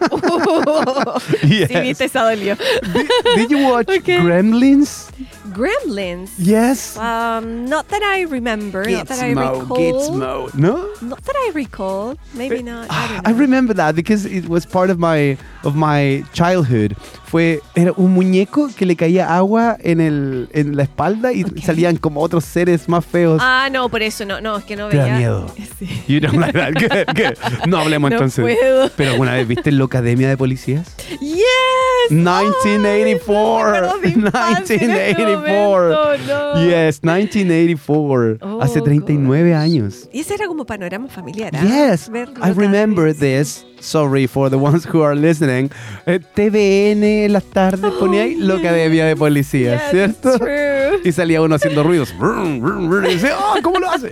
Yes. 1.42 1.68
Sí, 1.68 1.80
viste, 1.80 2.04
esa 2.04 2.22
dolió. 2.24 2.56
Did, 2.56 3.08
did 3.36 3.48
you 3.50 3.58
watch 3.68 3.88
Ok. 3.98 4.04
Gremlins? 4.06 5.06
Gremlins. 5.54 6.30
Yes. 6.38 6.96
Um, 6.98 7.66
not 7.66 7.88
that 7.88 8.02
I 8.02 8.22
remember. 8.22 8.84
Gizmo, 8.84 8.98
not 8.98 9.06
that 9.08 9.20
I 9.20 9.30
recall. 9.30 9.78
Gizmo. 9.78 10.54
No. 10.54 10.90
Not 11.00 11.22
that 11.24 11.36
I 11.36 11.50
recall. 11.54 12.16
Maybe 12.34 12.56
it, 12.56 12.64
not. 12.64 12.88
Ah, 12.90 13.22
I, 13.24 13.30
I, 13.30 13.32
remember 13.32 13.74
that 13.74 13.94
because 13.94 14.26
it 14.26 14.48
was 14.48 14.66
part 14.66 14.90
of 14.90 14.98
my 14.98 15.38
of 15.62 15.76
my 15.76 16.24
childhood. 16.32 16.96
Fue 17.24 17.60
era 17.74 17.92
un 17.96 18.14
muñeco 18.14 18.68
que 18.76 18.86
le 18.86 18.94
caía 18.96 19.34
agua 19.34 19.76
en 19.80 20.00
el 20.00 20.48
en 20.52 20.76
la 20.76 20.84
espalda 20.84 21.32
y 21.32 21.44
okay. 21.44 21.62
salían 21.62 21.96
como 21.96 22.20
otros 22.20 22.44
seres 22.44 22.88
más 22.88 23.04
feos. 23.04 23.40
Ah, 23.42 23.68
no, 23.70 23.88
por 23.88 24.02
eso 24.02 24.24
no, 24.24 24.40
no 24.40 24.58
es 24.58 24.64
que 24.64 24.76
no 24.76 24.88
Te 24.88 24.98
veía. 24.98 25.12
Da 25.12 25.18
miedo. 25.18 25.46
Sí. 25.78 25.88
You 26.06 26.20
don't 26.20 26.38
like 26.38 26.52
that. 26.52 26.74
Good, 26.74 27.16
good. 27.16 27.66
No 27.66 27.78
hablemos 27.78 28.10
no 28.10 28.16
entonces. 28.16 28.44
Puedo. 28.44 28.90
Pero 28.96 29.12
alguna 29.12 29.32
vez 29.32 29.48
viste 29.48 29.72
Locademia 29.72 30.28
de 30.28 30.36
Policías? 30.36 30.94
Yes. 31.20 32.10
1984. 32.10 33.90
Oh, 33.92 33.98
1984. 33.98 35.43
1984. 35.44 36.04
momento, 36.04 36.54
no. 36.54 36.64
Yes, 36.68 37.00
1984. 37.02 38.38
Oh, 38.42 38.60
Hace 38.62 38.80
39 38.80 39.54
años. 39.54 40.08
Y 40.12 40.20
ese 40.20 40.34
era 40.34 40.46
como 40.46 40.64
panorama 40.64 41.08
familiar. 41.08 41.52
¿ah? 41.56 41.62
Yes, 41.62 42.08
Verlo 42.10 42.34
I 42.44 42.50
remember 42.52 43.14
this. 43.14 43.64
Sorry 43.80 44.26
for 44.26 44.48
the 44.48 44.56
ones 44.56 44.86
who 44.86 45.02
are 45.04 45.14
listening. 45.14 45.70
Eh, 46.06 46.18
TVN 46.18 47.02
en 47.26 47.32
las 47.34 47.44
tardes 47.44 47.92
ponía 48.00 48.22
ahí 48.22 48.34
la 48.36 48.54
Academia 48.54 49.04
de 49.04 49.14
Policías, 49.14 49.82
Yes, 49.82 49.90
¿cierto? 49.90 50.38
true. 50.38 51.00
Y 51.04 51.12
salía 51.12 51.42
uno 51.42 51.54
haciendo 51.56 51.82
ruidos. 51.82 52.14
Y 52.14 53.14
decía, 53.14 53.36
"Ah, 53.38 53.58
¿cómo 53.62 53.78
lo 53.78 53.90
hace? 53.90 54.08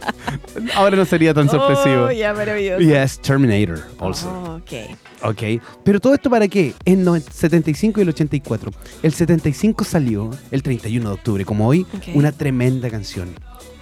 Ahora 0.74 0.96
no 0.96 1.04
sería 1.04 1.32
tan 1.34 1.48
sorpresivo. 1.48 2.06
Oh, 2.06 2.10
ya, 2.10 2.32
maravilloso. 2.34 2.80
Yes, 2.80 3.20
Terminator 3.20 3.84
also. 4.00 4.28
Oh, 4.28 4.56
ok. 4.56 4.96
Ok. 5.28 5.42
Pero 5.84 6.00
todo 6.00 6.14
esto 6.14 6.30
para 6.30 6.48
qué? 6.48 6.74
En 6.84 7.06
el 7.06 7.22
75 7.22 8.00
y 8.00 8.02
el 8.02 8.08
84. 8.10 8.70
El 9.02 9.12
75 9.12 9.84
salió 9.84 10.30
el 10.50 10.62
31 10.62 11.08
de 11.08 11.14
octubre, 11.14 11.44
como 11.44 11.66
hoy, 11.68 11.86
una 12.14 12.32
tremenda 12.32 12.88
canción. 12.90 13.34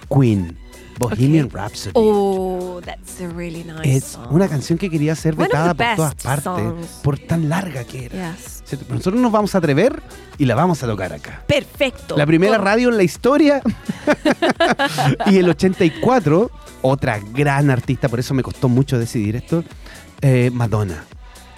Queen. 0.09 0.57
Bohemian 0.97 1.47
Okay. 1.47 1.59
Rhapsody. 1.61 1.91
Oh, 1.95 2.79
that's 2.85 3.19
a 3.19 3.27
really 3.27 3.65
nice 3.65 3.97
es 3.97 4.03
song. 4.05 4.27
una 4.31 4.47
canción 4.47 4.77
que 4.79 4.89
quería 4.89 5.13
ser 5.13 5.35
vetada 5.35 5.73
por 5.73 5.95
todas 5.97 6.15
partes 6.15 6.43
songs. 6.45 6.87
por 7.03 7.19
tan 7.19 7.49
larga 7.49 7.83
que 7.83 8.05
era. 8.05 8.33
Yes. 8.33 8.63
Nosotros 8.87 9.21
nos 9.21 9.29
vamos 9.29 9.53
a 9.55 9.57
atrever 9.57 10.01
y 10.37 10.45
la 10.45 10.55
vamos 10.55 10.81
a 10.83 10.87
tocar 10.87 11.11
acá. 11.11 11.43
Perfecto. 11.47 12.15
La 12.15 12.25
primera 12.25 12.55
Con- 12.55 12.65
radio 12.65 12.87
en 12.89 12.95
la 12.95 13.03
historia. 13.03 13.61
y 15.25 15.37
el 15.37 15.49
84, 15.49 16.49
otra 16.81 17.19
gran 17.33 17.69
artista, 17.69 18.07
por 18.07 18.19
eso 18.21 18.33
me 18.33 18.41
costó 18.43 18.69
mucho 18.69 18.97
decidir 18.97 19.35
esto, 19.35 19.65
eh, 20.21 20.49
Madonna. 20.53 21.03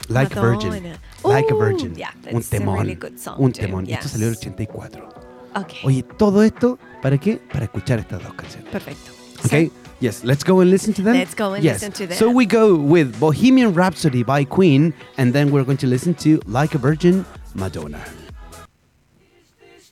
Like 0.10 0.36
a 0.36 0.42
Virgin. 0.42 0.70
Madonna. 0.70 1.00
Like 1.24 1.52
a 1.52 1.56
Virgin. 1.56 1.96
yeah, 1.96 2.12
un 2.28 2.34
that's 2.34 2.54
a 2.54 2.58
temón. 2.60 2.80
really 2.80 2.98
un 3.38 3.52
temón. 3.52 3.88
Y 3.88 3.94
Esto 3.94 4.08
salió 4.10 4.28
en 4.28 4.34
el 4.34 4.40
84. 4.40 5.10
Okay. 5.56 5.80
Oye, 5.84 6.04
todo 6.04 6.44
esto, 6.44 6.78
¿para 7.02 7.18
qué? 7.18 7.40
Para 7.52 7.66
escuchar 7.66 8.00
estas 8.00 8.22
dos 8.24 8.34
canciones. 8.34 8.70
Perfecto. 8.72 9.12
Okay? 9.46 9.72
Yes, 10.00 10.24
let's 10.24 10.44
go 10.44 10.60
and 10.62 10.70
listen 10.70 10.94
to 10.94 11.02
them. 11.02 11.16
Let's 11.16 11.34
go 11.34 11.54
and 11.54 11.64
yes. 11.64 11.82
listen 11.82 11.92
to 11.94 12.08
them. 12.08 12.18
So 12.18 12.30
we 12.30 12.46
go 12.46 12.76
with 12.76 13.20
Bohemian 13.20 13.74
Rhapsody 13.74 14.24
by 14.24 14.44
Queen, 14.44 14.94
and 15.18 15.34
then 15.34 15.52
we're 15.52 15.64
going 15.64 15.78
to 15.78 15.88
listen 15.88 16.14
to 16.16 16.40
Like 16.46 16.76
a 16.76 16.78
Virgin, 16.78 17.26
Madonna. 17.56 18.00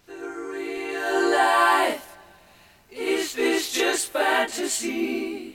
real 0.08 1.32
life? 1.32 2.18
Is 2.92 3.34
this 3.34 3.74
just 3.74 4.12
fantasy? 4.12 5.55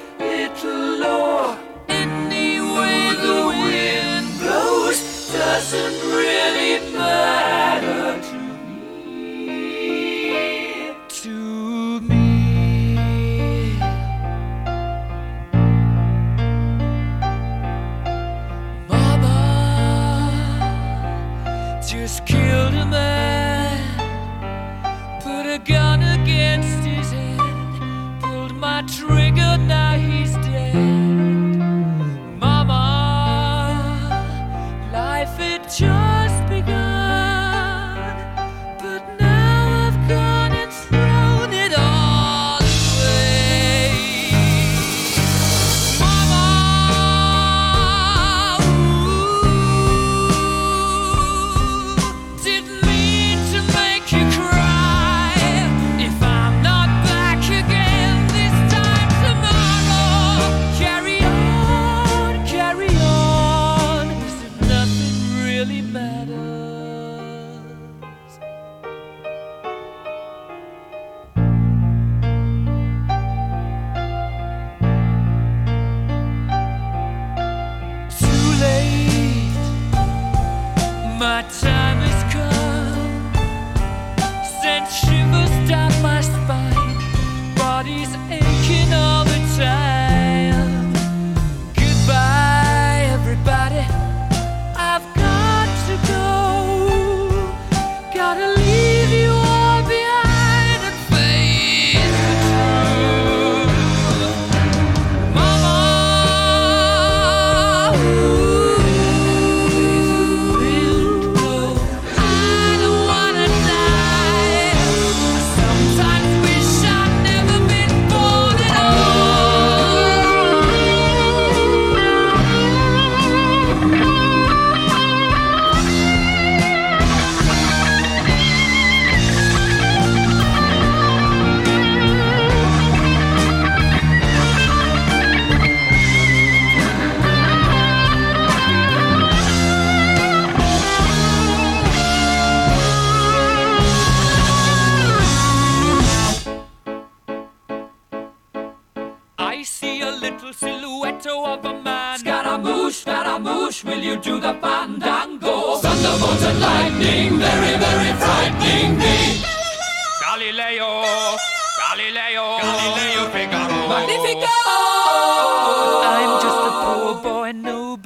doesn't 5.61 6.01
really 6.09 6.80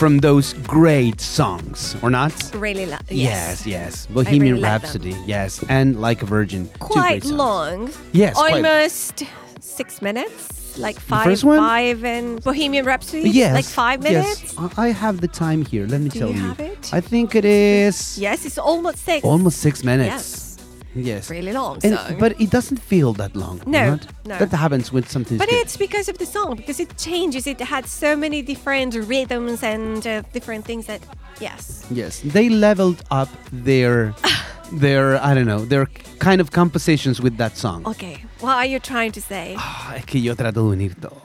from 0.00 0.16
those 0.20 0.54
great 0.64 1.20
songs, 1.20 1.94
or 2.02 2.08
not? 2.08 2.32
Really 2.54 2.86
love. 2.86 3.02
Yes, 3.10 3.66
yes. 3.66 3.66
yes. 3.66 4.06
Bohemian 4.06 4.54
really 4.54 4.62
Rhapsody, 4.62 5.14
yes, 5.26 5.62
and 5.68 6.00
Like 6.00 6.22
a 6.22 6.24
Virgin. 6.26 6.70
Quite 6.78 7.26
long. 7.26 7.90
Yes, 8.12 8.34
almost 8.34 9.18
quite. 9.18 9.62
six 9.62 10.00
minutes. 10.00 10.78
Like 10.78 10.98
five, 10.98 11.38
five, 11.40 12.02
and 12.02 12.42
Bohemian 12.42 12.86
Rhapsody. 12.86 13.28
Yes, 13.28 13.52
like 13.52 13.66
five 13.66 14.02
minutes. 14.02 14.54
Yes, 14.54 14.78
I 14.78 14.88
have 14.88 15.20
the 15.20 15.28
time 15.28 15.66
here. 15.66 15.86
Let 15.86 16.00
me 16.00 16.08
Do 16.08 16.20
tell 16.20 16.30
you. 16.30 16.54
you. 16.58 16.76
I 16.92 17.02
think 17.02 17.34
it 17.34 17.44
is. 17.44 18.16
Yes, 18.16 18.46
it's 18.46 18.56
almost 18.56 19.04
six. 19.04 19.22
Almost 19.22 19.58
six 19.58 19.84
minutes. 19.84 20.08
Yes. 20.08 20.49
Yes. 20.94 21.30
really 21.30 21.52
long 21.52 21.78
And- 21.84 21.96
song. 21.96 22.18
but 22.18 22.32
it 22.40 22.50
doesn't 22.50 22.78
feel 22.80 23.12
that 23.14 23.34
long. 23.36 23.60
No, 23.66 23.90
not? 23.90 24.06
no. 24.26 24.38
That 24.38 24.52
happens 24.52 24.92
with 24.92 25.08
something. 25.10 25.38
But 25.38 25.48
it's 25.52 25.76
because 25.76 26.08
of 26.08 26.18
the 26.18 26.26
song, 26.26 26.56
because 26.56 26.80
it 26.80 26.96
changes. 26.96 27.46
It 27.46 27.60
had 27.60 27.86
so 27.86 28.16
many 28.16 28.42
different 28.42 28.94
rhythms 28.94 29.62
and 29.62 30.04
uh, 30.06 30.22
different 30.32 30.64
things 30.64 30.86
that, 30.86 31.00
yes. 31.40 31.86
Yes, 31.90 32.20
they 32.24 32.48
leveled 32.48 33.02
up 33.10 33.28
their 33.52 34.14
their 34.72 35.16
I 35.22 35.34
don't 35.34 35.46
know 35.46 35.64
their 35.64 35.86
kind 36.18 36.40
of 36.40 36.50
compositions 36.50 37.20
with 37.20 37.36
that 37.38 37.56
song. 37.56 37.82
Okay, 37.86 38.24
what 38.40 38.54
are 38.56 38.66
you 38.66 38.78
trying 38.78 39.12
to 39.12 39.20
say? 39.20 39.54
Ah, 39.58 39.94
es 39.96 40.04
que 40.04 40.20
yo 40.20 40.34
trato 40.34 40.62
de 40.62 40.68
unir 40.76 40.94
todo. 41.00 41.16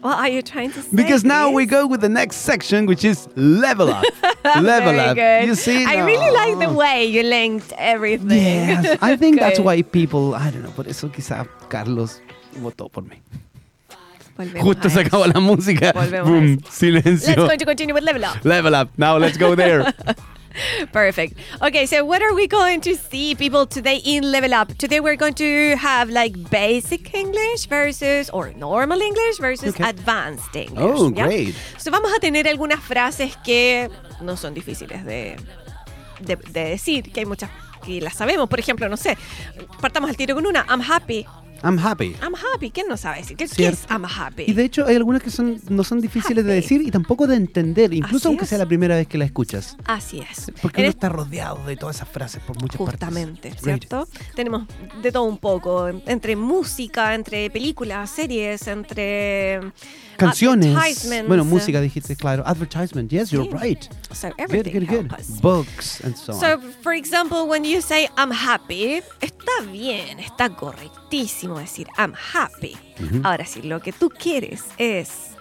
What 0.00 0.16
are 0.18 0.28
you 0.28 0.40
trying 0.42 0.72
to 0.72 0.80
say? 0.82 0.88
Because 0.96 1.24
now 1.24 1.50
we 1.50 1.66
go 1.66 1.86
with 1.86 2.00
the 2.00 2.08
next 2.08 2.36
section, 2.36 2.86
which 2.86 3.04
is 3.04 3.28
level 3.36 3.90
up. 3.90 4.04
level 4.44 4.94
Very 4.94 4.98
up. 4.98 5.14
good. 5.16 5.46
You 5.48 5.54
see? 5.54 5.84
I 5.84 6.04
really 6.04 6.30
like 6.30 6.58
the 6.58 6.72
way 6.74 7.04
you 7.04 7.22
linked 7.22 7.72
everything. 7.76 8.30
Yes, 8.30 8.98
I 9.02 9.16
think 9.16 9.38
that's 9.38 9.60
why 9.66 9.82
people, 9.82 10.34
I 10.34 10.50
don't 10.50 10.62
know, 10.62 10.70
por 10.70 10.86
eso 10.88 11.08
quizá 11.10 11.46
Carlos 11.68 12.20
votó 12.60 12.90
por 12.90 13.02
mí. 13.04 13.16
Volvemos 14.38 14.62
Justo 14.62 14.88
se 14.88 15.00
acabó 15.00 15.26
la 15.26 15.38
música. 15.40 15.92
Volvemos 15.92 16.28
Boom, 16.30 16.56
Let's 16.56 16.78
silencio. 16.78 17.36
going 17.36 17.58
to 17.58 17.66
continue 17.66 17.92
with 17.94 18.04
level 18.04 18.24
up. 18.24 18.42
Level 18.42 18.74
up. 18.74 18.88
Now 18.96 19.18
let's 19.18 19.36
go 19.36 19.54
there. 19.54 19.92
Perfect. 20.92 21.34
Okay, 21.62 21.86
so 21.86 22.04
what 22.04 22.22
are 22.22 22.34
we 22.34 22.46
going 22.46 22.80
to 22.82 22.96
see, 22.96 23.34
people, 23.34 23.66
today 23.66 24.00
in 24.04 24.30
Level 24.30 24.52
Up? 24.54 24.68
Today 24.78 25.00
we're 25.00 25.16
going 25.16 25.34
to 25.34 25.76
have 25.76 26.10
like 26.10 26.34
basic 26.50 27.14
English 27.14 27.66
versus, 27.66 28.30
or 28.30 28.52
normal 28.54 29.00
English 29.00 29.38
versus 29.38 29.74
Okay. 29.74 29.88
advanced 29.88 30.54
English. 30.56 30.78
Oh, 30.98 31.10
¿ya? 31.14 31.24
great. 31.26 31.54
So 31.78 31.90
vamos 31.90 32.12
a 32.12 32.18
tener 32.20 32.48
algunas 32.48 32.80
frases 32.80 33.36
que 33.44 33.88
no 34.20 34.36
son 34.36 34.54
difíciles 34.54 35.04
de, 35.04 35.36
de, 36.20 36.36
de 36.36 36.64
decir, 36.70 37.12
que 37.12 37.20
hay 37.20 37.26
muchas 37.26 37.50
que 37.84 38.00
las 38.00 38.14
sabemos. 38.14 38.48
Por 38.48 38.58
ejemplo, 38.58 38.88
no 38.88 38.96
sé, 38.96 39.16
partamos 39.80 40.10
al 40.10 40.16
tiro 40.16 40.34
con 40.34 40.46
una. 40.46 40.66
I'm 40.68 40.80
happy. 40.82 41.26
I'm 41.62 41.78
happy. 41.78 42.16
I'm 42.22 42.34
happy. 42.34 42.70
¿Quién 42.70 42.86
no 42.88 42.96
sabe 42.96 43.18
decir? 43.18 43.36
¿Qué, 43.36 43.46
qué 43.46 43.66
es 43.68 43.84
I'm 43.90 44.04
happy? 44.04 44.44
Y 44.46 44.52
de 44.54 44.64
hecho 44.64 44.86
hay 44.86 44.96
algunas 44.96 45.22
que 45.22 45.30
son, 45.30 45.60
no 45.68 45.84
son 45.84 46.00
difíciles 46.00 46.44
de 46.44 46.52
Happy. 46.52 46.60
decir 46.62 46.82
y 46.82 46.90
tampoco 46.90 47.26
de 47.26 47.36
entender, 47.36 47.92
incluso 47.92 48.16
Así 48.16 48.28
aunque 48.28 48.44
es. 48.44 48.48
sea 48.50 48.58
la 48.58 48.66
primera 48.66 48.96
vez 48.96 49.06
que 49.06 49.18
la 49.18 49.24
escuchas. 49.26 49.76
Así 49.84 50.20
es. 50.20 50.50
Porque 50.62 50.80
En 50.80 50.84
uno 50.86 50.88
es- 50.90 50.94
está 50.96 51.08
rodeado 51.10 51.64
de 51.66 51.76
todas 51.76 51.96
esas 51.96 52.08
frases 52.08 52.42
por 52.42 52.60
muchas 52.60 52.76
Justamente, 52.78 53.50
partes. 53.50 53.62
Great. 53.62 53.80
¿cierto? 53.82 54.08
Tenemos 54.34 54.66
de 55.02 55.12
todo 55.12 55.24
un 55.24 55.38
poco, 55.38 55.88
entre 55.88 56.36
música, 56.36 57.14
entre 57.14 57.50
películas, 57.50 58.08
series, 58.10 58.66
entre 58.68 59.60
Canciones. 60.16 60.74
advertisements, 60.76 61.28
Bueno, 61.28 61.44
música 61.44 61.80
dijiste, 61.80 62.16
claro. 62.16 62.42
Advertisement. 62.46 63.10
Yes, 63.10 63.30
you're 63.30 63.48
right. 63.58 63.82
So 64.12 64.28
Good, 64.28 64.34
everything 64.38 64.86
good, 64.86 65.08
good. 65.08 65.12
us. 65.18 65.40
Books 65.40 66.00
and 66.04 66.16
so, 66.16 66.32
So, 66.38 66.54
on. 66.54 66.72
for 66.82 66.92
example, 66.94 67.44
when 67.48 67.64
you 67.64 67.80
say 67.82 68.08
I'm 68.18 68.30
happy, 68.32 69.02
está 69.20 69.70
bien, 69.72 70.18
está 70.20 70.48
correctísimo 70.50 71.49
decir 71.58 71.86
I'm 71.98 72.14
happy. 72.14 72.76
Ahora, 73.24 73.44
si 73.44 73.62
lo 73.62 73.80
que 73.80 73.92
tú 73.92 74.10
quieres 74.10 74.64
es 74.78 75.36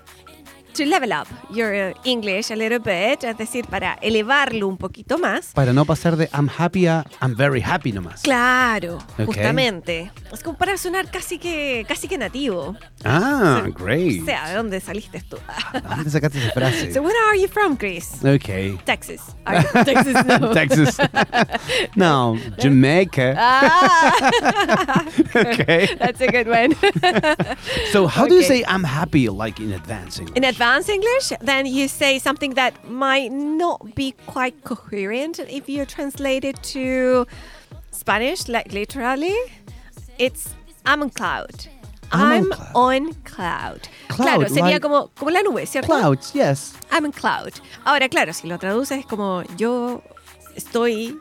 to 0.80 0.86
level 0.86 1.12
up 1.12 1.28
your 1.52 1.94
English 2.06 2.52
a 2.52 2.56
little 2.56 2.80
bit, 2.80 3.24
es 3.26 3.38
decir, 3.38 3.66
para 3.68 3.98
elevarlo 4.02 4.68
un 4.68 4.78
poquito 4.78 5.18
más, 5.18 5.48
Para 5.54 5.74
no 5.74 5.84
pasar 5.86 6.16
de 6.16 6.30
I'm 6.34 6.50
happy 6.50 6.88
a 6.88 7.04
I'm 7.22 7.36
very 7.36 7.62
happy 7.62 7.92
nomás. 7.92 8.22
Claro, 8.22 8.98
Ok. 9.18 9.26
justamente. 9.26 10.12
Es 10.32 10.42
como 10.42 10.58
para 10.58 10.78
sonar 10.78 11.12
casi 11.12 11.38
que, 11.38 11.86
casi 11.88 12.08
que 12.08 12.18
nativo. 12.18 12.78
Ah, 13.04 13.64
So, 13.66 13.74
great. 13.74 14.22
O 14.22 14.26
sea, 14.26 14.48
¿de 14.50 14.56
dónde 14.56 14.80
saliste 14.80 15.22
tú? 15.22 15.38
¿Dónde 15.74 16.10
sacaste 16.10 16.40
esa 16.40 16.52
frase? 16.52 16.94
so, 16.94 17.02
where 17.02 17.18
are 17.30 17.38
you 17.40 17.48
from, 17.50 17.76
Chris? 17.76 18.24
Okay. 18.24 18.78
Texas. 18.86 19.22
Are 19.46 19.62
you- 19.62 19.84
Texas, 19.84 20.26
no. 20.40 20.54
Texas. 20.54 20.98
no, 21.96 22.38
Jamaica. 22.58 23.36
Ah, 23.38 24.14
Okay. 25.36 25.96
that's 26.00 26.22
a 26.22 26.28
good 26.28 26.48
one. 26.48 26.74
So 27.92 28.08
how 28.08 28.26
do 28.28 28.36
you 28.36 28.40
Okay. 28.40 28.62
say 28.62 28.64
I'm 28.68 28.84
happy 28.84 29.28
like 29.30 29.60
in 29.60 29.74
advance 29.74 30.20
English? 30.20 30.38
In 30.38 30.44
advanced 30.70 30.90
English, 30.90 31.34
then 31.42 31.66
you 31.66 31.88
say 31.88 32.20
something 32.20 32.54
that 32.54 32.74
might 32.90 33.32
not 33.32 33.96
be 33.96 34.14
quite 34.28 34.64
coherent 34.64 35.40
if 35.40 35.68
you 35.68 35.86
translate 35.86 36.46
it 36.46 36.62
to 36.62 37.26
Spanish, 37.92 38.48
like 38.48 38.72
literally. 38.72 39.36
It's 40.18 40.54
I'm 40.86 41.02
on 41.02 41.10
cloud. 41.10 41.68
I'm 42.12 42.52
on 42.52 42.52
cloud. 42.52 42.76
on 42.76 43.14
cloud. 43.24 43.90
Cloud, 44.10 44.26
claro, 44.26 44.48
sería 44.48 44.74
like- 44.74 44.82
como, 44.82 45.08
como 45.16 45.32
la 45.32 45.42
nube, 45.42 45.66
¿cierto? 45.66 45.88
Clouds, 45.88 46.34
yes. 46.34 46.74
I'm 46.92 47.06
in 47.06 47.12
cloud. 47.12 47.54
Ahora, 47.86 48.10
claro, 48.10 48.34
si 48.34 48.48
lo 48.48 48.58
traduces 48.58 49.00
es 49.00 49.06
como 49.06 49.44
yo 49.58 50.02
estoy 50.56 51.20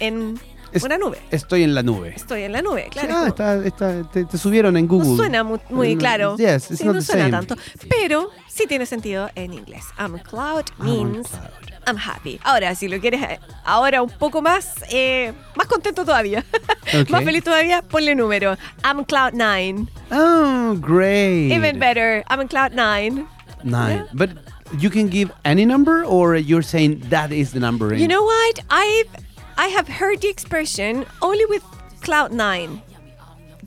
en 0.00 0.40
Es- 0.72 0.82
una 0.82 0.96
nube. 0.98 1.18
Estoy 1.30 1.62
en 1.62 1.74
la 1.74 1.82
nube. 1.82 2.14
Estoy 2.16 2.42
en 2.42 2.52
la 2.52 2.62
nube, 2.62 2.88
claro. 2.90 3.14
ah, 3.16 3.26
está, 3.28 3.64
está- 3.64 4.02
te, 4.10 4.24
te 4.24 4.38
subieron 4.38 4.76
en 4.76 4.86
Google. 4.88 5.08
no 5.10 5.16
suena 5.16 5.44
mu- 5.44 5.58
muy, 5.70 5.94
Mm, 5.94 5.98
claro. 5.98 6.36
Yes, 6.36 6.70
it's 6.70 6.78
Sí, 6.80 6.84
not 6.84 6.94
no 6.94 7.00
the 7.00 7.06
suena 7.06 7.22
same. 7.24 7.30
tanto. 7.32 7.56
Pero 7.88 8.30
sí 8.48 8.64
tiene 8.66 8.86
sentido 8.86 9.28
en 9.34 9.52
inglés. 9.52 9.84
I'm 9.98 10.18
cloud 10.18 10.64
I'm 10.78 10.84
means 10.86 11.28
cloud. 11.28 11.48
I'm 11.86 11.96
happy. 11.98 12.38
Ahora, 12.44 12.74
si 12.76 12.86
lo 12.88 13.00
quieres 13.00 13.20
eh, 13.22 13.40
ahora 13.64 14.02
un 14.02 14.10
poco 14.10 14.40
más, 14.40 14.74
eh, 14.90 15.32
más 15.56 15.66
contento 15.66 16.04
todavía, 16.04 16.44
Ok. 17.00 17.10
más 17.10 17.24
feliz 17.24 17.42
todavía, 17.42 17.82
ponle 17.82 18.14
número. 18.14 18.56
I'm 18.84 19.04
cloud 19.04 19.32
nine. 19.32 19.88
Oh, 20.12 20.76
great. 20.80 21.50
Even 21.52 21.78
better. 21.80 22.22
I'm 22.30 22.46
cloud 22.46 22.72
nine. 22.72 23.26
Nine. 23.64 24.04
But 24.12 24.30
you 24.78 24.90
can 24.90 25.08
give 25.10 25.32
any 25.44 25.66
number, 25.66 26.04
or 26.04 26.36
you're 26.36 26.62
saying 26.64 27.00
that 27.10 27.30
is 27.32 27.50
the 27.52 27.60
number. 27.60 27.92
In 27.92 28.00
You 28.00 28.06
know 28.08 28.22
what? 28.24 28.60
I've 28.70 29.08
I 29.56 29.68
have 29.68 29.88
heard 29.88 30.20
the 30.20 30.28
expression 30.28 31.04
only 31.20 31.44
with 31.46 31.62
cloud 32.00 32.32
nine. 32.32 32.82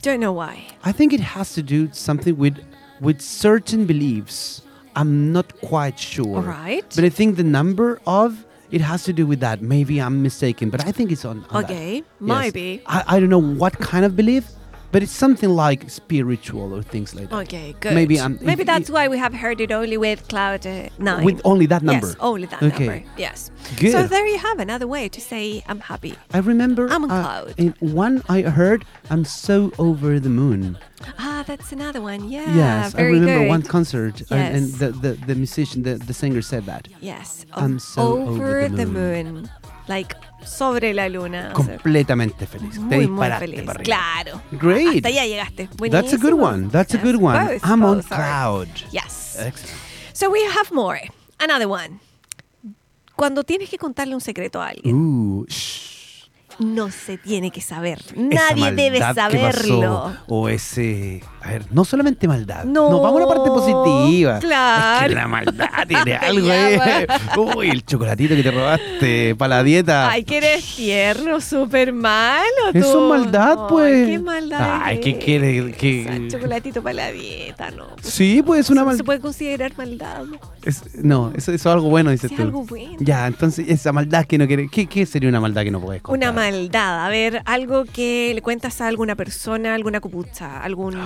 Don't 0.00 0.20
know 0.20 0.32
why. 0.32 0.64
I 0.84 0.92
think 0.92 1.12
it 1.12 1.20
has 1.20 1.54
to 1.54 1.62
do 1.62 1.88
something 1.92 2.36
with 2.36 2.58
with 3.00 3.20
certain 3.20 3.86
beliefs. 3.86 4.62
I'm 4.94 5.32
not 5.32 5.58
quite 5.60 5.98
sure. 5.98 6.36
Alright. 6.38 6.92
But 6.94 7.04
I 7.04 7.10
think 7.10 7.36
the 7.36 7.44
number 7.44 8.00
of 8.06 8.44
it 8.70 8.80
has 8.80 9.04
to 9.04 9.12
do 9.12 9.26
with 9.26 9.40
that. 9.40 9.60
Maybe 9.62 10.00
I'm 10.00 10.22
mistaken, 10.22 10.70
but 10.70 10.86
I 10.86 10.92
think 10.92 11.12
it's 11.12 11.24
on. 11.24 11.44
on 11.50 11.62
that. 11.62 11.70
Okay, 11.70 12.02
Yes. 12.20 12.80
I, 12.86 13.04
I 13.06 13.20
don't 13.20 13.28
know 13.28 13.38
what 13.40 13.78
kind 13.78 14.04
of 14.04 14.16
belief, 14.16 14.48
but 14.92 15.02
it's 15.02 15.12
something 15.12 15.50
like 15.50 15.90
spiritual 15.90 16.72
or 16.74 16.82
things 16.82 17.14
like 17.14 17.28
that. 17.30 17.36
Okay, 17.44 17.74
good. 17.80 17.94
Maybe 17.94 18.18
I'm- 18.18 18.38
maybe 18.40 18.62
if- 18.62 18.66
that's 18.66 18.90
why 18.90 19.08
we 19.08 19.18
have 19.18 19.34
heard 19.34 19.60
it 19.60 19.70
only 19.72 19.96
with 19.96 20.26
cloud 20.28 20.66
uh, 20.66 20.88
nine. 20.98 21.24
With 21.24 21.40
only 21.44 21.66
that 21.66 21.82
number. 21.82 22.06
Yes, 22.08 22.16
only 22.20 22.46
that 22.46 22.62
Okay. 22.62 22.86
number. 22.86 23.04
Yes. 23.16 23.50
Good. 23.78 23.92
So 23.92 24.06
there 24.06 24.26
you 24.26 24.38
have 24.38 24.58
another 24.58 24.86
way 24.86 25.08
to 25.08 25.20
say 25.20 25.62
I'm 25.68 25.80
happy. 25.80 26.14
I 26.32 26.38
remember 26.38 26.88
I'm 26.90 27.04
on 27.04 27.10
uh, 27.10 27.22
cloud. 27.22 27.54
in 27.56 27.74
one 27.80 28.22
I 28.28 28.42
heard 28.42 28.84
I'm 29.10 29.24
so 29.24 29.72
over 29.78 30.20
the 30.20 30.28
moon. 30.30 30.78
Ah, 31.18 31.44
that's 31.46 31.72
another 31.72 32.00
one. 32.00 32.28
Yeah. 32.30 32.54
yes, 32.54 32.94
I 32.94 33.02
remember 33.02 33.40
good. 33.40 33.48
one 33.48 33.62
concert 33.62 34.22
and, 34.30 34.56
and 34.56 34.64
the, 34.80 34.88
the, 34.92 35.12
the 35.26 35.34
musician, 35.34 35.82
the, 35.82 35.94
the 35.96 36.14
singer 36.14 36.42
said 36.42 36.64
that. 36.66 36.88
Yes. 37.00 37.44
I'm 37.52 37.78
so 37.78 38.02
over, 38.02 38.30
over 38.30 38.68
the 38.68 38.76
the 38.76 38.86
moon. 38.86 39.24
moon. 39.34 39.50
Like 39.88 40.14
sobre 40.46 40.94
la 40.94 41.08
luna. 41.08 41.52
Completamente 41.52 42.46
feliz. 42.46 42.74
Te 42.74 42.80
muy, 42.80 42.88
muy 42.88 43.06
disparaste 43.06 43.46
feliz. 43.46 43.62
para 43.64 43.80
arriba. 43.80 43.96
Claro. 43.96 44.42
Great. 44.52 44.96
Hasta 44.96 45.08
allá 45.08 45.26
llegaste. 45.26 45.68
That's 45.90 46.12
a 46.12 46.16
good 46.16 46.34
one. 46.34 46.68
That's 46.70 46.94
a 46.94 46.98
good 46.98 47.16
one. 47.16 47.54
both, 47.54 47.64
I'm 47.64 47.84
on 47.84 48.02
cloud. 48.02 48.68
Yes. 48.92 49.36
Excellent. 49.38 49.76
So 50.12 50.30
we 50.30 50.40
have 50.44 50.72
more. 50.72 51.00
Another 51.38 51.66
one. 51.68 52.00
Cuando 53.14 53.44
tienes 53.44 53.68
que 53.70 53.78
contarle 53.78 54.14
un 54.14 54.20
secreto 54.20 54.60
a 54.60 54.68
alguien, 54.68 54.94
Ooh, 54.94 55.46
no 56.58 56.90
se 56.90 57.18
tiene 57.18 57.50
que 57.50 57.60
saber. 57.60 58.02
Nadie 58.14 58.72
debe 58.72 58.98
saberlo. 58.98 60.16
o 60.26 60.48
ese. 60.48 61.22
A 61.46 61.50
ver, 61.50 61.62
no 61.70 61.84
solamente 61.84 62.26
maldad. 62.26 62.64
No, 62.64 63.00
vamos 63.00 63.20
a 63.22 63.24
la 63.24 63.28
parte 63.28 63.48
positiva. 63.50 64.38
claro. 64.40 65.06
Es 65.06 65.08
que 65.10 65.14
la 65.14 65.28
maldad 65.28 65.68
tiene 65.88 66.14
algo 66.16 66.50
ahí. 66.50 66.76
llama. 66.76 67.54
Uy, 67.56 67.70
el 67.70 67.84
chocolatito 67.84 68.34
que 68.34 68.42
te 68.42 68.50
robaste 68.50 69.34
para 69.36 69.56
la 69.56 69.62
dieta. 69.62 70.10
Ay, 70.10 70.24
que 70.24 70.38
eres 70.38 70.64
tierno, 70.74 71.40
súper 71.40 71.92
malo 71.92 72.42
tú. 72.72 72.78
Eso 72.78 73.14
es 73.14 73.20
maldad, 73.22 73.56
Ay, 73.60 73.66
pues. 73.68 74.08
qué 74.08 74.18
maldad. 74.18 74.80
Ay, 74.82 75.00
¿qué 75.00 75.18
quiere? 75.18 75.72
¿Qué- 75.72 76.02
Esa 76.26 76.36
chocolatito 76.36 76.82
para 76.82 76.94
la 76.94 77.12
dieta, 77.12 77.70
¿no? 77.70 77.86
Sí, 78.02 78.42
pues 78.44 78.60
es 78.60 78.70
una 78.70 78.80
Se 78.80 78.86
maldad. 78.86 79.04
puede 79.04 79.20
considerar 79.20 79.72
maldad. 79.76 80.24
¿no? 80.24 80.38
no, 81.02 81.28
eso, 81.36 81.52
eso 81.52 81.68
es 81.70 81.74
algo 81.74 81.88
bueno, 81.90 82.10
dices 82.10 82.28
Sí, 82.30 82.36
tú. 82.36 82.42
algo 82.42 82.64
bueno. 82.64 82.96
Ya, 82.98 83.26
entonces 83.28 83.66
esa 83.68 83.92
maldad 83.92 84.24
que 84.24 84.36
no 84.38 84.46
quiere. 84.48 84.68
¿Qué, 84.68 84.86
qué 84.86 85.06
sería 85.06 85.28
una 85.28 85.40
maldad 85.40 85.62
que 85.62 85.70
no 85.70 85.80
puedes 85.80 86.02
contar? 86.02 86.16
Una 86.30 86.32
maldad, 86.32 87.06
a 87.06 87.08
ver, 87.08 87.42
algo 87.44 87.84
que 87.84 88.32
le 88.34 88.42
cuentas 88.42 88.80
a 88.80 88.88
alguna 88.88 89.14
persona, 89.14 89.74
alguna 89.74 90.00
cupucha, 90.00 90.60
algún 90.62 90.96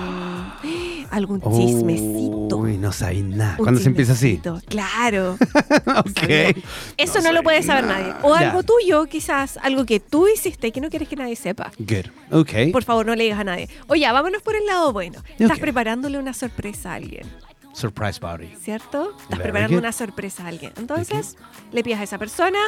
algún 1.11 1.41
chismecito. 1.41 2.57
Uy, 2.57 2.77
no 2.77 2.91
sabéis 2.91 3.23
nada. 3.25 3.57
Cuando 3.57 3.79
se 3.79 3.87
empieza 3.87 4.13
así. 4.13 4.39
Claro. 4.67 5.37
ok. 5.97 6.55
Eso 6.97 7.19
no, 7.19 7.23
No 7.29 7.31
lo 7.33 7.43
puede 7.43 7.63
saber 7.63 7.85
nadie. 7.85 8.13
O 8.23 8.37
Ya. 8.37 8.49
algo 8.49 8.63
tuyo, 8.63 9.05
quizás, 9.05 9.57
algo 9.61 9.85
que 9.85 9.99
tú 9.99 10.27
hiciste 10.27 10.71
que 10.71 10.81
no 10.81 10.89
quieres 10.89 11.07
que 11.07 11.15
nadie 11.15 11.35
sepa. 11.35 11.71
Good. 11.79 12.07
Ok. 12.31 12.71
Por 12.71 12.83
favor, 12.83 13.05
no 13.05 13.15
le 13.15 13.23
digas 13.23 13.39
a 13.39 13.43
nadie. 13.43 13.69
Oye, 13.87 14.09
vámonos 14.11 14.41
por 14.41 14.55
el 14.55 14.65
lado 14.65 14.91
bueno. 14.93 15.23
Estás 15.39 15.59
preparándole 15.59 16.17
una 16.19 16.33
sorpresa 16.33 16.91
a 16.91 16.95
alguien, 16.95 17.25
Surprise 17.73 18.19
party. 18.19 18.47
¿cierto? 18.61 19.11
Estás 19.11 19.29
Very 19.29 19.43
preparando 19.43 19.75
good. 19.75 19.79
una 19.83 19.91
sorpresa 19.91 20.43
a 20.43 20.47
alguien. 20.49 20.73
Entonces, 20.77 21.37
le 21.71 21.83
pidas 21.83 22.01
a 22.01 22.03
esa 22.03 22.17
persona 22.17 22.59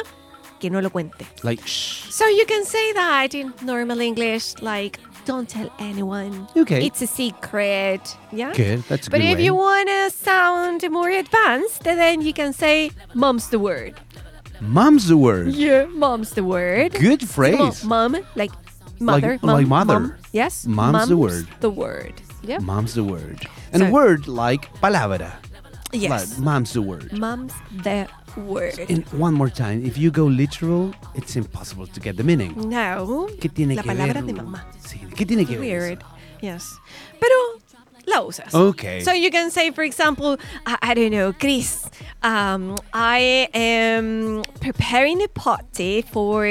que 0.60 0.70
no 0.70 0.80
lo 0.80 0.90
cuente. 0.90 1.26
Like, 1.42 1.62
shh. 1.66 2.08
So 2.10 2.24
you 2.30 2.46
can 2.46 2.64
say 2.64 2.92
that 2.94 3.34
in 3.34 3.52
normal 3.62 4.00
English, 4.00 4.54
like, 4.62 4.98
don't 5.24 5.48
tell 5.48 5.70
anyone. 5.78 6.46
Okay. 6.56 6.84
It's 6.86 7.02
a 7.02 7.06
secret. 7.06 8.16
Yeah? 8.32 8.52
Good. 8.54 8.82
That's 8.88 9.06
a 9.06 9.10
But 9.10 9.20
good 9.20 9.30
if 9.30 9.38
way. 9.38 9.44
you 9.44 9.54
want 9.54 9.88
to 9.88 10.10
sound 10.10 10.84
more 10.90 11.10
advanced, 11.10 11.84
then 11.84 12.20
you 12.22 12.32
can 12.32 12.52
say, 12.52 12.90
mom's 13.14 13.48
the 13.50 13.58
word. 13.58 13.94
Mom's 14.60 15.08
the 15.08 15.16
word. 15.16 15.48
Yeah, 15.54 15.86
mom's 15.86 16.30
the 16.32 16.44
word. 16.44 16.92
Good 16.92 17.28
phrase. 17.28 17.84
Mom, 17.84 18.16
like 18.36 18.52
mother. 19.00 19.32
Like- 19.32 19.42
mom, 19.42 19.56
like 19.56 19.66
mother. 19.66 20.00
mom. 20.00 20.14
Yes. 20.32 20.66
Mom's 20.66 21.08
the 21.08 21.16
word. 21.16 21.46
The 21.60 21.70
word. 21.70 22.14
Yeah. 22.42 22.58
Mom's 22.58 22.94
the 22.94 23.04
word. 23.04 23.46
And 23.72 23.82
So- 23.82 23.90
word 23.90 24.28
like 24.28 24.72
palabra. 24.80 25.32
yes. 25.92 26.10
Like, 26.10 26.38
mom's 26.38 26.72
the 26.72 26.82
word. 26.82 27.12
Mom's 27.18 27.52
the 27.82 28.06
word. 28.36 28.78
And 28.88 29.04
one 29.18 29.34
more 29.34 29.50
time, 29.50 29.84
if 29.84 29.96
you 29.98 30.10
go 30.10 30.24
literal, 30.24 30.92
it's 31.14 31.36
impossible 31.36 31.86
to 31.86 32.00
get 32.00 32.16
the 32.16 32.24
meaning. 32.24 32.54
no. 32.68 33.28
¿Qué 33.40 33.48
tiene 33.52 33.74
La 33.76 33.82
que 33.82 33.88
palabra 33.88 34.14
ver? 34.22 34.24
de 34.26 34.32
mamá. 34.32 34.64
Sí, 34.80 34.98
¿qué 35.14 35.26
tiene 35.26 35.44
que 35.46 35.56
ver? 35.58 35.60
Weird. 35.60 36.04
Yes. 36.40 36.78
Pero 37.20 37.34
la 38.06 38.22
usas. 38.22 38.54
Okay. 38.54 39.00
So 39.02 39.12
you 39.12 39.30
can 39.30 39.50
say, 39.50 39.70
for 39.70 39.82
example, 39.82 40.36
I, 40.66 40.76
I 40.82 40.94
don't 40.94 41.10
know, 41.10 41.32
Chris, 41.32 41.88
um, 42.22 42.76
I 42.92 43.48
am 43.54 44.42
preparing 44.60 45.22
a 45.22 45.28
party 45.28 46.02
for 46.02 46.44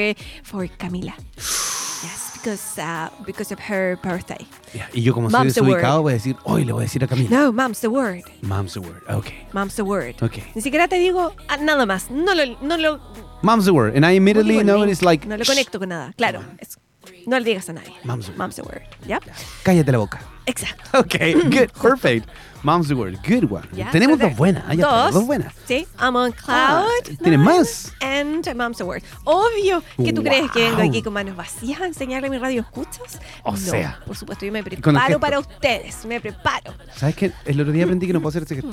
for 0.44 0.68
Camila. 0.80 1.14
yes, 1.38 2.33
because 2.44 2.78
uh, 2.78 3.10
because 3.26 3.52
of 3.54 3.60
her 3.60 3.98
birthday. 4.04 4.46
Ya, 4.74 4.90
Y 4.94 5.02
yo 5.02 5.14
como 5.14 5.30
soy 5.30 5.40
Mom's 5.40 5.56
the 5.56 5.62
desubicado 5.62 6.02
voy 6.02 6.12
a 6.12 6.16
decir, 6.16 6.36
hoy 6.44 6.66
le 6.66 6.74
voy 6.74 6.82
a 6.84 6.86
decir 6.86 7.04
a 7.04 7.08
Camila. 7.08 7.30
No, 7.30 7.52
mom's 7.54 7.80
the 7.80 7.88
word. 7.90 8.24
Mom's 8.42 8.74
the 8.74 8.82
word. 8.82 9.02
Okay. 9.10 9.48
Mom's 9.54 9.76
the 9.76 9.84
word. 9.84 10.16
Okay. 10.22 10.44
Ni 10.54 10.62
siquiera 10.62 10.88
te 10.88 10.98
digo 11.00 11.34
ah, 11.48 11.58
nada 11.58 11.86
más. 11.86 12.10
No 12.10 12.34
lo, 12.36 12.44
no 12.62 12.78
lo, 12.78 13.00
Mom's 13.42 13.66
the 13.66 13.74
word. 13.74 13.96
And 13.96 14.06
I 14.06 14.12
no 14.12 14.18
immediately 14.18 14.58
el 14.58 14.66
know 14.66 14.84
it's 14.84 15.02
like, 15.02 15.26
no 15.26 15.36
lo 15.38 15.44
"Shh, 15.44 15.50
conecto 15.50 15.80
con 15.80 15.90
nada. 15.90 16.14
Claro. 16.18 16.42
es- 16.60 16.78
no 17.26 17.38
le 17.40 17.46
digas 17.46 17.70
a 17.70 17.74
nadie. 17.74 17.94
Mom's 18.04 18.26
the 18.26 18.32
word. 18.32 18.38
Mom's 18.38 18.56
the 18.56 18.64
word. 18.64 18.82
¿Ya? 19.08 19.20
cállate 19.64 19.92
la 19.92 19.98
boca. 20.00 20.20
Exacto. 20.46 21.00
Okay, 21.00 21.34
good. 21.34 21.72
Perfect. 21.82 22.28
Mom's 22.64 22.88
the 22.88 22.96
word. 22.96 23.18
Good 23.28 23.52
one. 23.52 23.68
Tenemos 23.92 24.18
dos 24.20 24.36
buenas. 24.38 24.64
Ah, 24.68 24.76
Dos. 24.76 25.14
dos 25.14 25.26
buenas. 25.26 25.54
Sí. 25.68 25.86
I'm 26.00 26.16
on 26.16 26.34
Ah, 26.48 26.86
cloud. 27.04 27.18
¿tiene 27.22 27.38
nine 27.38 27.44
más? 27.60 27.92
And 28.00 28.56
Mom's 28.56 28.78
the 28.78 28.86
word. 28.86 29.04
Obvio 29.26 29.84
que 30.02 30.14
tú 30.14 30.24
crees 30.24 30.50
que 30.52 30.70
vengo 30.70 30.82
aquí 30.82 31.02
con 31.02 31.12
manos 31.14 31.36
vacías 31.36 31.82
a 31.82 31.86
enseñarle 31.88 32.30
mi 32.30 32.38
radio 32.38 32.62
escuchas. 32.62 33.20
O 33.44 33.52
no, 33.52 33.58
sea. 33.58 34.00
Por 34.06 34.16
supuesto, 34.16 34.46
yo 34.46 34.52
me 34.54 34.64
preparo 34.64 35.20
para 35.20 35.40
ustedes. 35.40 36.06
Me 36.06 36.22
preparo. 36.22 36.74
¿Sabes 36.96 37.16
qué? 37.16 37.32
El 37.44 37.60
otro 37.60 37.74
día 37.74 37.84
aprendí 37.84 38.08
que 38.08 38.14
no 38.14 38.22
puedo 38.22 38.30
hacer 38.30 38.44
ese 38.44 38.56
gesto. 38.56 38.72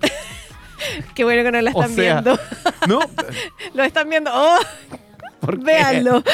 Qué 1.14 1.24
bueno 1.24 1.42
que 1.42 1.50
no 1.50 1.60
lo 1.62 1.70
O 1.70 1.82
están 1.82 1.96
sea, 1.96 2.20
viendo. 2.20 2.38
¿no? 2.86 3.00
lo 3.74 3.82
están 3.84 4.08
viendo. 4.08 4.30
Oh, 4.32 4.58
¿Por 5.44 5.58
qué? 5.58 5.64
véanlo. 5.64 6.22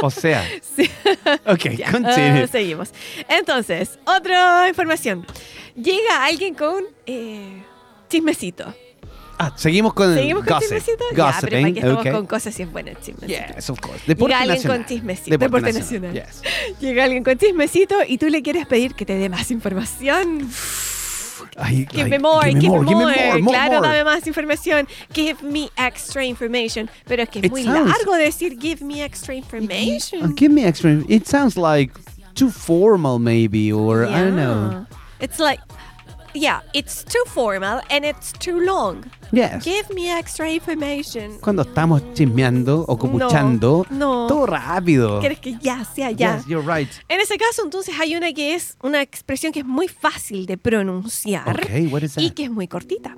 O 0.00 0.10
sea. 0.12 0.44
Sí. 0.76 0.88
Ok, 1.44 1.70
Ya, 1.76 1.88
ah, 2.04 2.46
seguimos. 2.48 2.90
Entonces, 3.28 3.98
otra 4.04 4.68
información. 4.68 5.26
Llega 5.74 6.24
alguien 6.24 6.54
con 6.54 6.84
eh, 7.04 7.64
chismecito. 8.08 8.72
Ah, 9.40 9.52
seguimos 9.56 9.94
con 9.94 10.10
el 10.12 10.18
¿Seguimos 10.18 10.44
con 10.44 10.54
gossip. 10.54 10.68
chismecito? 10.68 11.04
Ya, 11.16 11.16
pero 11.16 11.16
para 11.16 11.32
Gossiping, 11.40 11.74
que 11.74 11.80
estamos 11.80 12.06
ok. 12.06 12.12
con 12.12 12.26
cosas 12.26 12.54
si 12.54 12.62
es 12.62 12.70
bueno 12.70 12.90
el 12.90 13.00
chismecito. 13.00 13.54
Yes, 13.56 13.70
of 13.70 13.80
course. 13.80 14.00
Deporte 14.06 14.34
Llega 14.34 14.38
alguien 14.40 14.56
nacional. 14.58 14.78
con 14.78 14.86
chismecito. 14.86 15.36
Deporte 15.38 15.72
nacional. 15.72 16.12
Yes. 16.12 16.42
Llega 16.80 17.02
alguien 17.04 17.24
con 17.24 17.36
chismecito 17.36 17.96
y 18.06 18.18
tú 18.18 18.28
le 18.28 18.42
quieres 18.42 18.66
pedir 18.68 18.94
que 18.94 19.04
te 19.04 19.14
dé 19.14 19.28
más 19.28 19.50
información. 19.50 20.48
Give 21.66 21.92
like, 21.94 22.10
me 22.10 22.18
more, 22.18 22.42
give, 22.44 22.54
me 22.54 22.68
more. 22.68 22.82
more, 22.84 23.38
more, 23.40 23.52
claro, 23.52 23.80
more. 23.80 23.82
dame 23.82 24.04
más 24.04 24.26
información. 24.26 24.86
Give 25.12 25.42
me 25.42 25.70
extra 25.76 26.24
information. 26.24 26.88
Pero 27.06 27.22
es 27.24 27.28
que 27.28 27.40
es 27.40 27.46
It 27.46 27.50
muy 27.50 27.64
sounds- 27.64 27.90
largo 27.90 28.12
decir 28.16 28.56
give 28.60 28.80
me 28.80 29.02
extra 29.02 29.34
information. 29.34 30.22
Uh, 30.24 30.34
give 30.36 30.52
me 30.52 30.64
extra. 30.64 31.02
It 31.08 31.26
sounds 31.26 31.56
like 31.56 31.90
too 32.34 32.50
formal, 32.50 33.18
maybe, 33.18 33.72
or 33.72 34.04
I 34.06 34.20
don't 34.22 34.36
know. 34.36 34.86
It's 35.20 35.40
like, 35.40 35.58
yeah, 36.34 36.60
it's 36.74 37.04
too 37.04 37.22
formal 37.26 37.80
and 37.90 38.04
it's 38.04 38.32
too 38.32 38.60
long. 38.60 39.04
Yes. 39.32 39.64
Give 39.64 39.88
me 39.94 40.10
extra 40.10 40.50
information. 40.50 41.38
Cuando 41.40 41.62
estamos 41.62 42.02
chismeando 42.14 42.84
o 42.88 42.96
copuchando, 42.96 43.84
no. 43.90 44.26
todo 44.26 44.46
rápido. 44.46 45.20
¿Quieres 45.20 45.38
que 45.38 45.56
ya 45.60 45.84
sea 45.84 46.10
ya? 46.10 46.36
Yes, 46.36 46.46
you're 46.46 46.62
right. 46.66 46.88
En 47.08 47.20
ese 47.20 47.36
caso, 47.36 47.62
entonces 47.64 47.94
hay 48.00 48.16
una 48.16 48.32
que 48.32 48.54
es 48.54 48.76
una 48.82 49.02
expresión 49.02 49.52
que 49.52 49.60
es 49.60 49.66
muy 49.66 49.88
fácil 49.88 50.46
de 50.46 50.56
pronunciar 50.56 51.60
Okay, 51.60 51.86
what 51.86 52.02
is 52.02 52.16
y 52.16 52.28
that? 52.28 52.34
que 52.34 52.44
es 52.44 52.50
muy 52.50 52.68
cortita. 52.68 53.16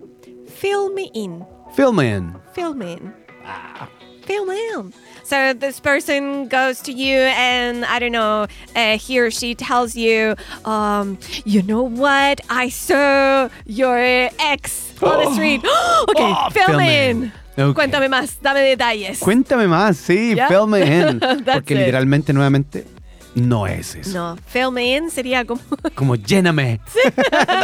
Fill 0.60 0.92
me 0.94 1.10
in. 1.14 1.44
Fill 1.74 1.92
me 1.92 2.16
in. 2.16 2.34
Fill 2.54 2.74
me 2.74 2.92
in. 2.94 3.14
Ah. 3.44 3.88
Fill 4.26 4.44
me 4.46 4.54
in. 4.74 4.92
So 5.24 5.52
this 5.52 5.80
person 5.80 6.48
goes 6.48 6.80
to 6.82 6.92
you 6.92 7.16
and 7.16 7.84
I 7.84 7.98
don't 7.98 8.12
know, 8.12 8.46
uh, 8.74 8.98
he 8.98 9.18
or 9.20 9.30
she 9.30 9.54
tells 9.54 9.94
you, 9.96 10.34
um, 10.64 11.18
you 11.44 11.62
know 11.62 11.82
what? 11.82 12.40
I 12.50 12.68
saw 12.68 13.48
your 13.66 13.98
ex 14.38 14.92
on 15.02 15.24
the 15.24 15.30
street. 15.34 15.60
okay, 16.10 16.32
Oh, 16.34 16.48
me 16.50 16.76
me 16.76 17.08
in. 17.08 17.22
in. 17.24 17.32
Okay. 17.58 17.74
Cuéntame 17.74 18.08
más, 18.08 18.36
dame 18.40 18.60
detalles. 18.62 19.18
Cuéntame 19.20 19.66
más, 19.68 19.96
sí, 19.96 20.34
Yeah? 20.36 20.48
fill 20.48 20.66
me 20.66 20.80
in. 20.82 21.20
Porque 21.44 21.74
it. 21.74 21.78
literalmente, 21.78 22.32
nuevamente, 22.32 22.86
no 23.34 23.66
es 23.66 23.94
eso. 23.94 24.10
no, 24.12 24.36
fill 24.46 24.70
me 24.72 24.96
in 24.96 25.10
sería 25.10 25.44
como 25.44 25.60
Como 25.94 26.16
lléname. 26.16 26.80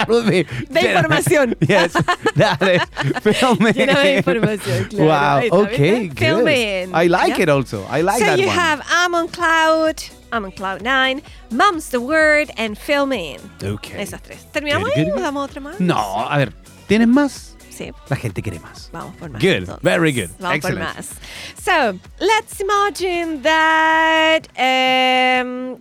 Be, 0.09 0.45
De 0.45 0.45
lléname. 0.71 0.95
información. 0.95 1.57
Yes, 1.67 1.93
that 2.37 2.63
is. 2.63 2.83
Fill 3.23 3.57
me 3.59 3.73
Lléname 3.73 4.01
de 4.03 4.13
in. 4.13 4.19
información, 4.19 4.89
claro. 4.91 5.49
Wow, 5.51 5.63
okay, 5.65 6.09
¿viste? 6.09 6.19
Fill 6.25 6.35
good. 6.37 6.45
me 6.45 6.83
in. 6.85 6.91
I 6.95 7.09
like 7.09 7.37
Yeah. 7.37 7.43
it 7.43 7.49
also. 7.49 7.85
I 7.91 8.03
like 8.03 8.19
so 8.21 8.27
that 8.27 8.39
you 8.39 8.47
one. 8.49 8.57
have 8.59 8.83
I'm 8.89 9.15
on 9.15 9.29
cloud, 9.29 9.97
I'm 10.33 10.45
on 10.45 10.53
cloud 10.53 10.83
nine, 10.83 11.23
mom's 11.51 11.89
the 11.91 12.01
word, 12.01 12.51
and 12.57 12.77
fill 12.79 13.07
me 13.07 13.35
in. 13.37 13.69
Okay. 13.75 14.01
Esas 14.01 14.23
tres. 14.23 14.47
¿Terminamos 14.53 14.91
Good, 14.91 14.99
ahí 14.99 15.05
good, 15.05 15.13
o 15.13 15.17
good. 15.17 15.23
damos 15.23 15.51
otra 15.51 15.61
más? 15.61 15.81
No, 15.81 16.29
a 16.29 16.37
ver, 16.39 16.53
¿tienes 16.87 17.09
más? 17.09 17.56
Sí, 17.77 17.93
La 18.09 18.17
gente 18.17 18.41
quiere 18.43 18.59
más. 18.61 18.89
vamos 18.93 19.15
por 19.19 19.29
más. 19.29 19.41
Good, 19.43 19.62
entonces. 19.69 19.83
very 19.83 20.12
good. 20.12 20.31
Vamos 20.39 20.57
Excellent. 20.57 20.79
por 20.95 21.03
más. 21.03 21.15
So, 21.62 21.99
let's 22.21 22.61
imagine 22.61 23.43
that 23.43 24.49
um, 24.57 25.79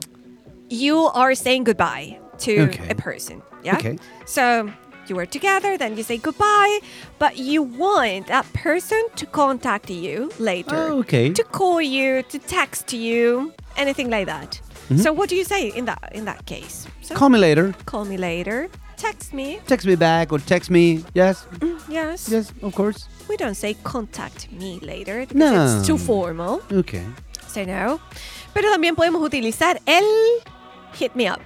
you 0.69 0.97
are 1.13 1.35
saying 1.35 1.63
goodbye 1.63 2.19
to 2.39 2.63
Okay. 2.63 2.89
a 2.89 2.95
person. 2.95 3.41
Yeah? 3.63 3.75
Okay. 3.77 3.97
So, 4.25 4.69
you 5.07 5.15
were 5.15 5.25
together, 5.27 5.77
then 5.77 5.95
you 5.95 6.03
say 6.03 6.17
goodbye, 6.17 6.79
but 7.19 7.37
you 7.37 7.61
want 7.63 8.27
that 8.27 8.45
person 8.53 9.01
to 9.15 9.25
contact 9.27 9.89
you 9.89 10.31
later. 10.39 10.75
Oh, 10.75 10.99
okay. 10.99 11.31
To 11.31 11.43
call 11.43 11.79
you, 11.81 12.23
to 12.23 12.39
text 12.39 12.91
you, 12.91 13.53
anything 13.77 14.09
like 14.09 14.25
that. 14.25 14.59
Mm-hmm. 14.89 14.97
So 14.97 15.13
what 15.13 15.29
do 15.29 15.35
you 15.35 15.43
say 15.45 15.69
in 15.69 15.85
that 15.85 16.11
in 16.13 16.25
that 16.25 16.45
case? 16.45 16.87
So 17.01 17.15
Call 17.15 17.29
me 17.29 17.39
later. 17.39 17.73
call 17.85 18.05
me 18.05 18.17
later, 18.17 18.67
text 18.97 19.33
me. 19.33 19.59
Text 19.67 19.85
me 19.87 19.95
back 19.95 20.31
or 20.31 20.39
text 20.39 20.69
me. 20.69 21.03
Yes, 21.13 21.45
Yes. 21.89 22.29
yes, 22.29 22.51
of 22.61 22.73
course. 22.75 23.07
We 23.29 23.37
don't 23.37 23.55
say 23.55 23.75
contact 23.83 24.51
me 24.51 24.79
later 24.81 25.25
because 25.25 25.35
No. 25.35 25.77
it's 25.79 25.87
too 25.87 25.97
formal. 25.97 26.61
Okay. 26.71 27.03
So 27.47 27.63
no. 27.65 27.99
Pero 28.53 28.69
también 28.71 28.95
podemos 28.95 29.21
utilizar 29.21 29.79
el 29.85 30.03
hit 30.93 31.15
me 31.15 31.27
up. 31.27 31.41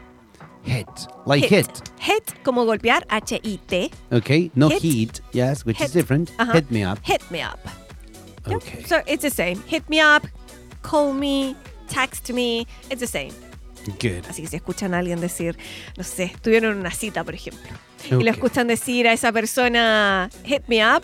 Hit. 0.63 0.88
Like 1.25 1.45
hit. 1.45 1.67
Hit 1.99 2.33
como 2.43 2.65
golpear, 2.65 3.03
H-I-T. 3.09 3.91
Okay. 4.12 4.51
No 4.55 4.69
Hit. 4.69 4.81
heat. 4.81 5.21
Yes, 5.31 5.65
which 5.65 5.77
Hit. 5.77 5.88
is 5.88 5.93
different. 5.93 6.31
Uh-huh. 6.38 6.51
Hit 6.53 6.69
me 6.69 6.83
up. 6.83 6.99
Hit 7.03 7.21
me 7.31 7.41
up. 7.41 7.59
Yep. 8.45 8.57
Okay. 8.57 8.83
So 8.83 9.01
it's 9.07 9.23
the 9.23 9.29
same. 9.29 9.62
Hit 9.67 9.88
me 9.89 9.99
up, 9.99 10.27
call 10.81 11.13
me, 11.13 11.55
text 11.88 12.31
me. 12.31 12.65
It's 12.89 12.99
the 13.01 13.07
same. 13.07 13.31
Good. 13.87 14.25
Así 14.29 14.41
que 14.43 14.47
si 14.47 14.55
escuchan 14.57 14.93
a 14.93 14.99
alguien 14.99 15.19
decir, 15.21 15.57
no 15.97 16.03
sé, 16.03 16.33
tuvieron 16.41 16.77
una 16.77 16.91
cita, 16.91 17.23
por 17.23 17.33
ejemplo, 17.33 17.69
y 18.11 18.23
lo 18.23 18.29
escuchan 18.31 18.67
decir 18.67 19.07
a 19.07 19.13
esa 19.13 19.31
persona, 19.31 20.29
hit 20.45 20.63
me 20.67 20.85
up, 20.85 21.01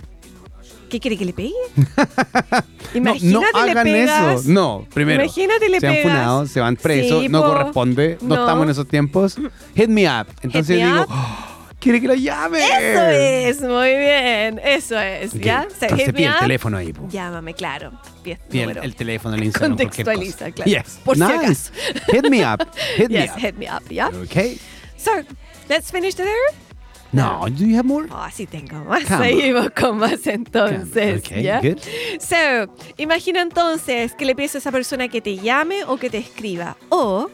¿qué 0.90 1.00
quiere 1.00 1.18
que 1.18 1.26
le 1.26 1.34
pegue? 1.34 1.54
No, 2.94 3.00
Imagínate 3.12 3.52
no 3.52 3.66
le 3.66 3.72
hagan 3.72 3.84
pegas. 3.84 4.40
eso. 4.42 4.50
No, 4.54 4.88
primero. 4.94 5.22
Imagínate 5.22 5.68
le 5.68 5.80
se 5.82 5.88
han 5.88 5.94
pegas. 5.96 6.12
funado, 6.14 6.48
se 6.48 6.60
van 6.62 6.76
presos, 6.78 7.24
Sí, 7.24 7.28
no 7.30 7.42
po. 7.42 7.48
corresponde, 7.50 8.18
no. 8.22 8.36
No. 8.36 8.42
estamos 8.42 8.64
en 8.64 8.70
esos 8.70 8.88
tiempos. 8.88 9.36
Hit 9.76 9.90
me 9.90 10.06
up. 10.08 10.28
Entonces 10.42 10.78
me 10.80 10.86
digo, 10.86 11.02
up. 11.02 11.08
"Oh, 11.10 11.38
quiere 11.86 12.02
que 12.02 12.08
la 12.08 12.16
llame. 12.16 12.60
Eso 12.64 13.06
es, 13.08 13.62
muy 13.62 13.90
bien. 13.90 14.60
Eso 14.64 15.00
es, 15.00 15.34
Ok, 15.36 15.42
¿ya? 15.42 15.68
So, 15.70 15.86
Entonces 15.86 16.08
me 16.08 16.14
pide 16.14 16.26
el 16.28 16.40
teléfono 16.40 16.78
ahí. 16.78 16.92
po. 16.92 17.08
Llámame, 17.10 17.54
claro. 17.54 17.92
Pide 18.24 18.64
el, 18.64 18.78
el 18.78 18.96
teléfono, 18.96 19.36
el 19.36 19.44
Instagram. 19.44 19.78
Contextualiza, 19.78 20.52
claro. 20.52 20.72
Yes. 20.72 21.00
Por 21.06 21.16
si 21.16 21.22
nice. 21.24 21.72
Hit 22.12 22.28
me 22.30 22.44
up. 22.44 22.68
Hit 22.98 23.10
me 23.10 23.20
yes, 23.22 23.32
up. 23.32 23.40
hit 23.40 23.56
me 23.56 23.68
up, 23.70 23.84
¿ya? 23.90 24.08
Okay. 24.24 24.58
So, 24.98 25.12
let's 25.70 25.92
finish 25.92 26.16
there. 26.16 26.28
No, 27.12 27.46
do 27.48 27.64
you 27.66 27.78
have 27.78 27.86
more? 27.86 28.08
Oh, 28.12 28.28
sí 28.34 28.46
tengo 28.48 28.84
más. 28.84 29.04
Come 29.06 29.16
on. 29.16 29.24
Seguimos 29.24 29.70
con 29.80 29.98
más 30.00 30.26
entonces. 30.28 31.20
Okay, 31.20 31.44
¿ya? 31.44 31.62
good. 31.62 31.78
So, 32.20 32.74
imagina 32.98 33.42
entonces 33.42 34.14
que 34.16 34.26
le 34.26 34.36
pides 34.36 34.56
a 34.56 34.58
esa 34.58 34.72
persona 34.72 35.08
que 35.08 35.22
te 35.22 35.38
llame 35.38 35.84
o 35.86 35.96
que 35.98 36.10
te 36.10 36.18
escriba. 36.18 36.76
O 36.90 37.30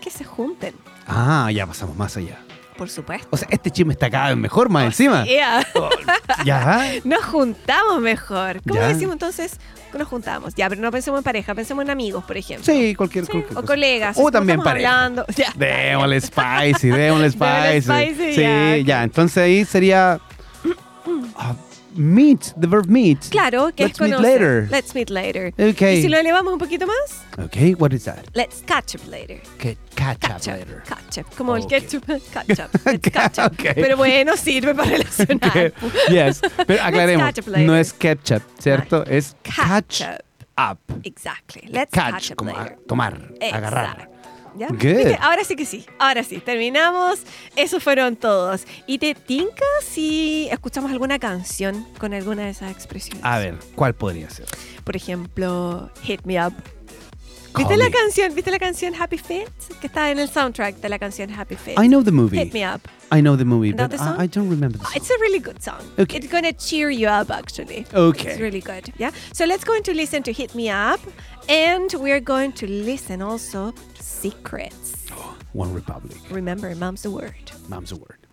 que 0.00 0.10
se 0.10 0.22
junten, 0.24 0.74
Ah, 1.06 1.50
ya 1.52 1.66
pasamos 1.66 1.96
más 1.96 2.16
allá. 2.16 2.38
Por 2.76 2.90
supuesto. 2.90 3.28
O 3.30 3.36
sea, 3.36 3.48
este 3.50 3.70
chisme 3.70 3.92
está 3.92 4.10
cada 4.10 4.28
vez 4.28 4.36
mejor 4.36 4.68
más 4.68 4.84
encima. 4.86 5.24
Yeah. 5.24 5.66
Oh, 5.74 5.88
ya. 6.44 6.90
Nos 7.04 7.24
juntamos 7.24 8.00
mejor. 8.00 8.60
¿Cómo 8.68 8.80
Ya. 8.80 8.88
decimos 8.88 9.12
entonces? 9.14 9.58
Nos 9.96 10.08
juntamos. 10.08 10.54
Ya, 10.56 10.68
pero 10.68 10.80
no 10.80 10.90
pensemos 10.90 11.18
en 11.18 11.24
pareja, 11.24 11.54
pensemos 11.54 11.84
en 11.84 11.90
amigos, 11.90 12.24
por 12.24 12.36
ejemplo. 12.36 12.64
Sí, 12.64 12.94
cualquier, 12.96 13.26
Sí, 13.26 13.30
cualquier 13.30 13.52
o 13.52 13.60
cosa. 13.60 13.66
colegas. 13.66 14.16
O 14.18 14.30
también 14.30 14.60
pareja. 14.60 15.04
hablando. 15.04 15.24
Ya. 15.36 15.52
Démosle 15.54 16.20
spicy, 16.20 16.88
démosle 16.90 17.30
spicy. 17.30 17.82
spicy, 17.82 18.34
sí, 18.34 18.84
ya. 18.84 19.02
Entonces 19.04 19.36
ahí 19.38 19.64
sería 19.64 20.18
ah, 21.36 21.54
meet, 21.96 22.52
the 22.58 22.66
verb 22.66 22.86
meet. 22.88 23.28
Claro, 23.30 23.70
que 23.74 23.84
Let's 23.84 24.00
es 24.00 24.00
meet 24.00 24.14
conocer. 24.14 24.22
later. 24.40 24.68
Let's 24.70 24.94
meet 24.94 25.10
later. 25.10 25.52
Okay. 25.58 25.98
Y 25.98 26.02
si 26.02 26.08
lo 26.08 26.18
elevamos 26.18 26.52
un 26.52 26.58
poquito 26.58 26.86
más, 26.86 27.22
Okay, 27.46 27.74
what 27.74 27.92
is 27.92 28.04
that? 28.04 28.24
let's 28.34 28.62
catch 28.66 28.94
up 28.94 29.06
later. 29.08 29.40
Que 29.58 29.76
catch 29.96 30.24
up 30.24 30.30
Catch 30.30 30.48
up, 30.48 30.54
later. 30.58 30.82
catch 30.86 31.18
up. 31.18 31.34
Como 31.36 31.54
el 31.56 31.66
ketchup, 31.66 32.04
catch 32.32 32.60
up. 32.60 32.70
Let's 32.86 33.10
catch 33.10 33.38
up. 33.38 33.52
Ok. 33.52 33.74
Pero 33.74 33.96
bueno, 33.96 34.36
sirve 34.36 34.74
para 34.74 34.90
relacionar. 34.90 35.72
Okay, 35.84 36.14
Yes, 36.14 36.40
pero 36.66 36.82
aclaremos, 36.82 37.24
catch 37.26 37.38
up 37.40 37.48
later. 37.48 37.66
no 37.66 37.76
es 37.76 37.92
ketchup, 37.92 38.42
¿cierto? 38.58 39.04
Es 39.06 39.34
Catch 39.42 40.00
catch 40.00 40.00
up. 40.02 40.20
up. 40.56 40.78
Exactly. 41.04 41.68
Let's 41.70 41.90
catch, 41.92 42.12
Catch, 42.12 42.30
up 42.32 42.36
como 42.36 42.52
later. 42.52 42.72
a- 42.72 42.86
tomar, 42.86 43.20
agarrar. 43.52 44.08
¿Ya? 44.56 44.68
Ahora 45.20 45.44
sí 45.44 45.56
que 45.56 45.66
sí, 45.66 45.84
ahora 45.98 46.22
sí, 46.22 46.38
terminamos. 46.38 47.20
Esos 47.56 47.82
fueron 47.82 48.16
todos. 48.16 48.64
¿Y 48.86 48.98
te 48.98 49.14
tinca 49.14 49.64
si 49.82 50.48
escuchamos 50.50 50.92
alguna 50.92 51.18
canción 51.18 51.86
con 51.98 52.14
alguna 52.14 52.44
de 52.44 52.50
esas 52.50 52.70
expresiones? 52.70 53.24
A 53.24 53.38
ver, 53.38 53.58
¿cuál 53.74 53.94
podría 53.94 54.30
ser? 54.30 54.46
Por 54.84 54.96
ejemplo, 54.96 55.90
Hit 56.02 56.24
Me 56.24 56.44
Up. 56.44 56.54
Call 57.52 57.66
¿Viste 57.66 57.76
la 57.76 57.90
canción? 57.90 58.34
¿Viste 58.34 58.50
la 58.50 58.58
canción 58.58 58.94
Happy 59.00 59.16
Feet? 59.16 59.48
Que 59.80 59.86
está 59.86 60.10
en 60.10 60.18
el 60.18 60.28
soundtrack 60.28 60.76
de 60.76 60.88
la 60.88 60.98
canción 60.98 61.30
Happy 61.32 61.54
Feet. 61.54 61.78
I 61.78 61.86
know 61.86 62.02
the 62.02 62.10
movie. 62.10 62.36
Hit 62.36 62.52
Me 62.52 62.66
Up. 62.66 62.80
I 63.12 63.20
know 63.20 63.36
the 63.36 63.44
movie, 63.44 63.72
Know 63.72 63.84
but 63.86 63.92
the 63.92 63.98
song? 63.98 64.16
I, 64.18 64.24
I 64.24 64.26
don't 64.26 64.50
remember 64.50 64.76
the 64.78 64.84
song. 64.84 64.92
It's 64.96 65.10
a 65.10 65.18
really 65.20 65.38
good 65.38 65.62
song. 65.62 65.80
Okay. 65.96 66.16
It's 66.18 66.26
gonna 66.26 66.52
cheer 66.52 66.90
you 66.90 67.06
up 67.06 67.30
actually. 67.30 67.86
Okay. 67.94 68.30
It's 68.30 68.40
really 68.40 68.60
good. 68.60 68.92
Yeah. 68.98 69.12
So 69.32 69.44
let's 69.44 69.62
go 69.62 69.72
into 69.74 69.94
listen 69.94 70.24
to 70.24 70.32
Hit 70.32 70.56
Me 70.56 70.68
Up 70.68 70.98
and 71.48 71.94
we're 71.94 72.20
going 72.20 72.52
to 72.54 72.66
listen 72.66 73.22
also 73.22 73.72
Secrets. 74.24 75.10
One 75.52 75.74
Republic. 75.74 76.16
Remember, 76.30 76.74
mom's 76.74 77.02
the 77.02 77.10
word. 77.10 77.52
Mom's 77.68 77.92
a 77.92 77.96
word. 77.96 78.23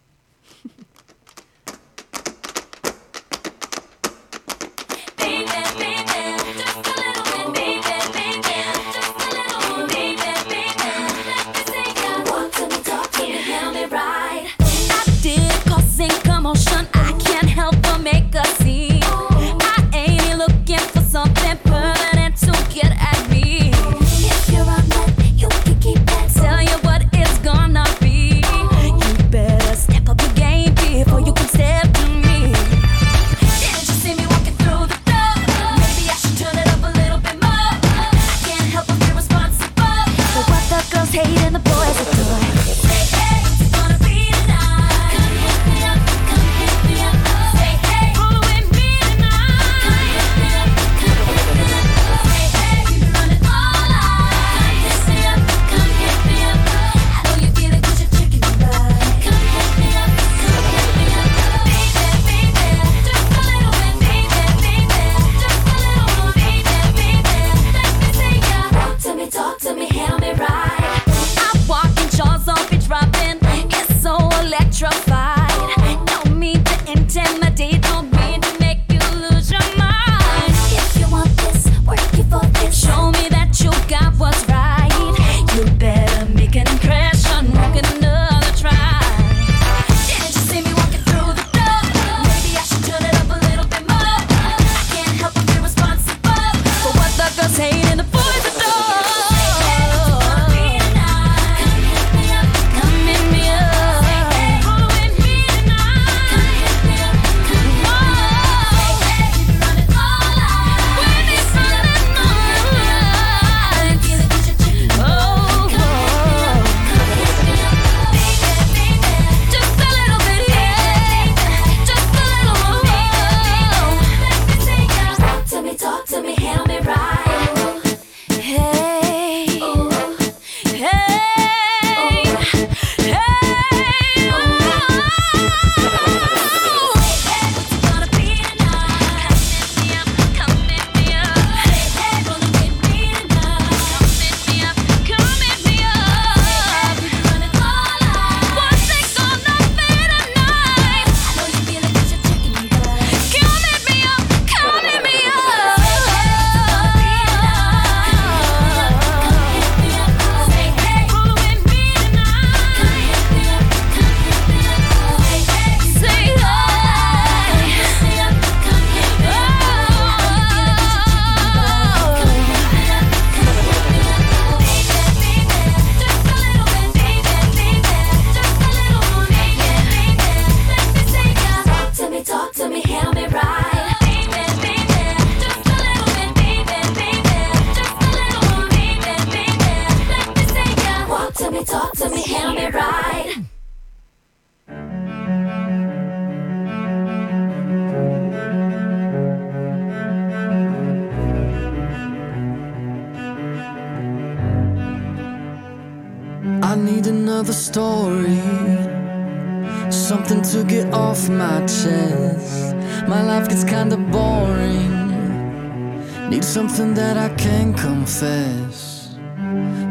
Confess. 218.02 219.10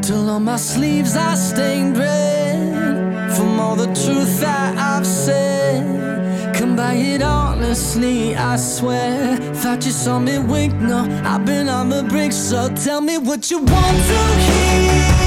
Till 0.02 0.28
on 0.30 0.42
my 0.44 0.56
sleeves 0.56 1.14
I 1.14 1.34
stained 1.36 1.96
red 1.96 3.32
from 3.36 3.60
all 3.60 3.76
the 3.76 3.86
truth 3.86 4.40
that 4.40 4.76
I've 4.76 5.06
said. 5.06 6.56
Come 6.56 6.74
by 6.74 6.94
it 6.94 7.22
honestly, 7.22 8.34
I 8.34 8.56
swear. 8.56 9.36
Thought 9.62 9.86
you 9.86 9.92
saw 9.92 10.18
me 10.18 10.38
wink, 10.40 10.74
no, 10.74 11.00
I've 11.24 11.44
been 11.44 11.68
on 11.68 11.88
the 11.88 12.02
brink. 12.02 12.32
So 12.32 12.68
tell 12.74 13.00
me 13.00 13.16
what 13.16 13.48
you 13.48 13.58
want 13.58 13.96
to 14.10 14.20
hear. 14.46 15.19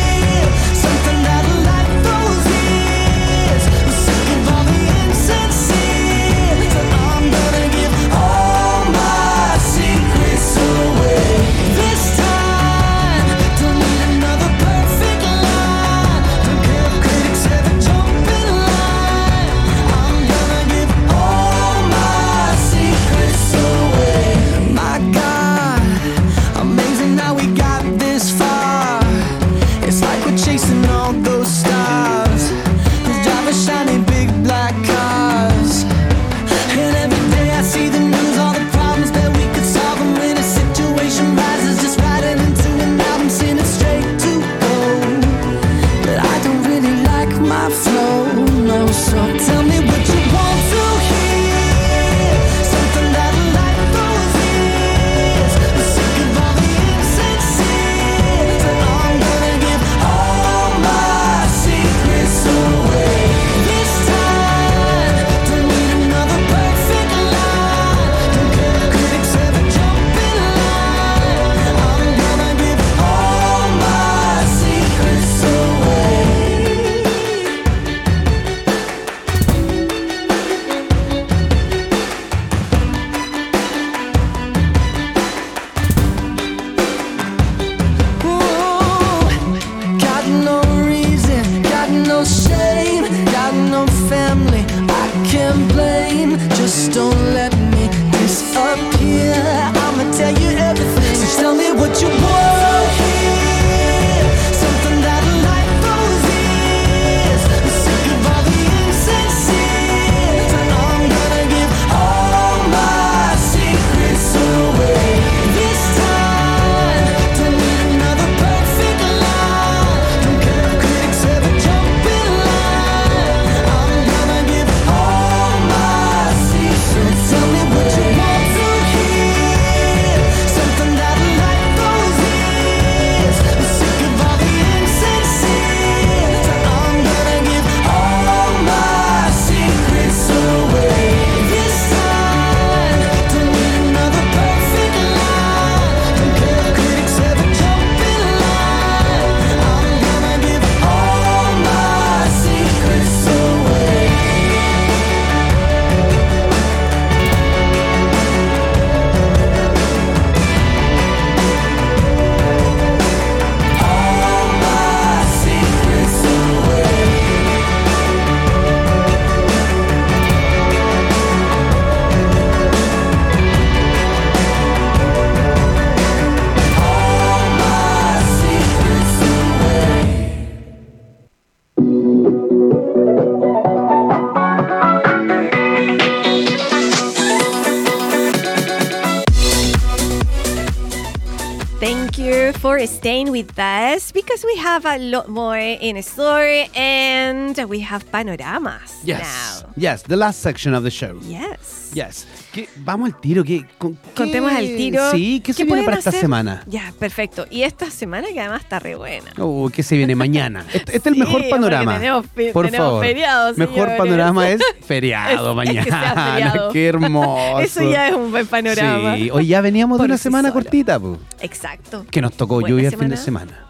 Thank 191.84 192.17
you 192.17 192.53
for 192.63 192.79
staying 192.88 193.29
with 193.29 193.59
us 193.59 194.13
because 194.13 194.45
we 194.45 194.55
have 194.55 194.86
a 194.86 194.97
lot 194.99 195.27
more 195.27 195.57
in 195.57 196.01
store 196.01 196.63
and 196.73 197.57
we 197.67 197.81
have 197.81 198.09
panoramas 198.09 199.01
Yes. 199.03 199.19
now. 199.21 199.69
Yes, 199.75 200.01
the 200.03 200.15
last 200.15 200.39
section 200.39 200.73
of 200.73 200.84
the 200.84 200.89
show. 200.89 201.19
Yes. 201.23 201.91
Yes. 201.93 202.25
¿Qué- 202.54 202.70
vamos 202.78 203.08
al 203.12 203.20
tiro. 203.20 203.43
¿qué, 203.43 203.66
con- 203.80 203.97
Contemos 204.16 204.51
qué- 204.51 204.58
al 204.58 204.66
tiro. 204.78 205.12
Sí, 205.12 205.41
¿qué 205.43 205.54
se 205.54 205.64
viene 205.66 205.84
para 205.84 205.97
esta 205.97 206.12
semana? 206.12 206.64
Ya, 206.68 206.93
perfecto. 206.99 207.47
Y 207.49 207.64
esta 207.64 207.89
semana 207.89 208.28
que 208.32 208.39
además 208.39 208.62
está 208.62 208.78
re 208.80 208.95
buena. 208.95 209.32
Oh, 209.39 209.70
¿Qué 209.74 209.82
se 209.84 209.97
viene 209.97 210.16
mañana? 210.16 210.64
Este, 210.74 210.95
este 210.95 211.10
es 211.10 211.16
el 211.16 211.18
mejor 211.18 211.49
panorama. 211.49 211.95
tenemos 211.95 212.26
Por 212.54 212.66
tenemos 212.68 212.88
favor. 212.88 213.04
feriado, 213.06 213.54
mejor 213.56 213.97
panorama 213.97 214.49
es 214.49 214.62
feriado 214.86 215.49
Es- 215.49 215.56
mañana. 215.56 215.80
es 215.80 215.86
que 215.86 215.91
sea 215.91 216.32
feriado. 216.32 216.72
Qué 216.72 216.88
hermoso. 216.88 217.60
Eso 217.60 217.91
ya 217.91 218.08
es 218.10 218.16
un 218.16 218.30
buen 218.32 218.45
panorama. 218.47 219.16
Sí, 219.16 219.30
hoy 219.32 219.47
ya 219.47 219.60
veníamos 219.62 219.97
de 219.99 220.06
una 220.06 220.18
sí 220.18 220.24
semana 220.24 220.49
solo. 220.49 220.62
cortita, 220.62 220.99
pues. 220.99 221.18
Exacto. 221.41 222.06
Que 222.12 222.22
nos 222.22 222.34
tocó 222.38 222.56
Buena 222.56 222.70
lluvia 222.70 222.89
el 222.89 222.97
fin 222.97 223.10
de 223.10 223.18
semana. 223.18 223.66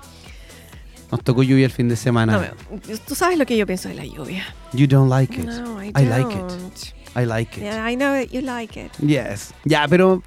Nos 1.11 1.23
tocó 1.23 1.43
lluvia 1.43 1.65
el 1.65 1.71
fin 1.71 1.87
de 1.87 1.95
semana. 1.95 2.53
No, 2.69 2.79
tú 3.07 3.15
sabes 3.15 3.37
lo 3.37 3.45
que 3.45 3.55
yo 3.55 3.65
pienso 3.67 3.87
de 3.87 3.95
la 3.95 4.05
lluvia. 4.05 4.43
You 4.73 4.87
don't 4.87 5.09
like 5.09 5.33
it. 5.39 5.45
No, 5.45 5.81
I, 5.83 5.89
I 5.89 6.05
like 6.05 6.33
it. 6.33 6.93
I 7.15 7.25
like 7.25 7.57
it. 7.57 7.63
Yeah, 7.63 7.85
I 7.89 7.95
know 7.95 8.11
that 8.13 8.29
you 8.31 8.41
like 8.41 8.79
it. 8.79 8.91
Yes. 8.99 9.53
Ya, 9.65 9.87
pero 9.87 10.23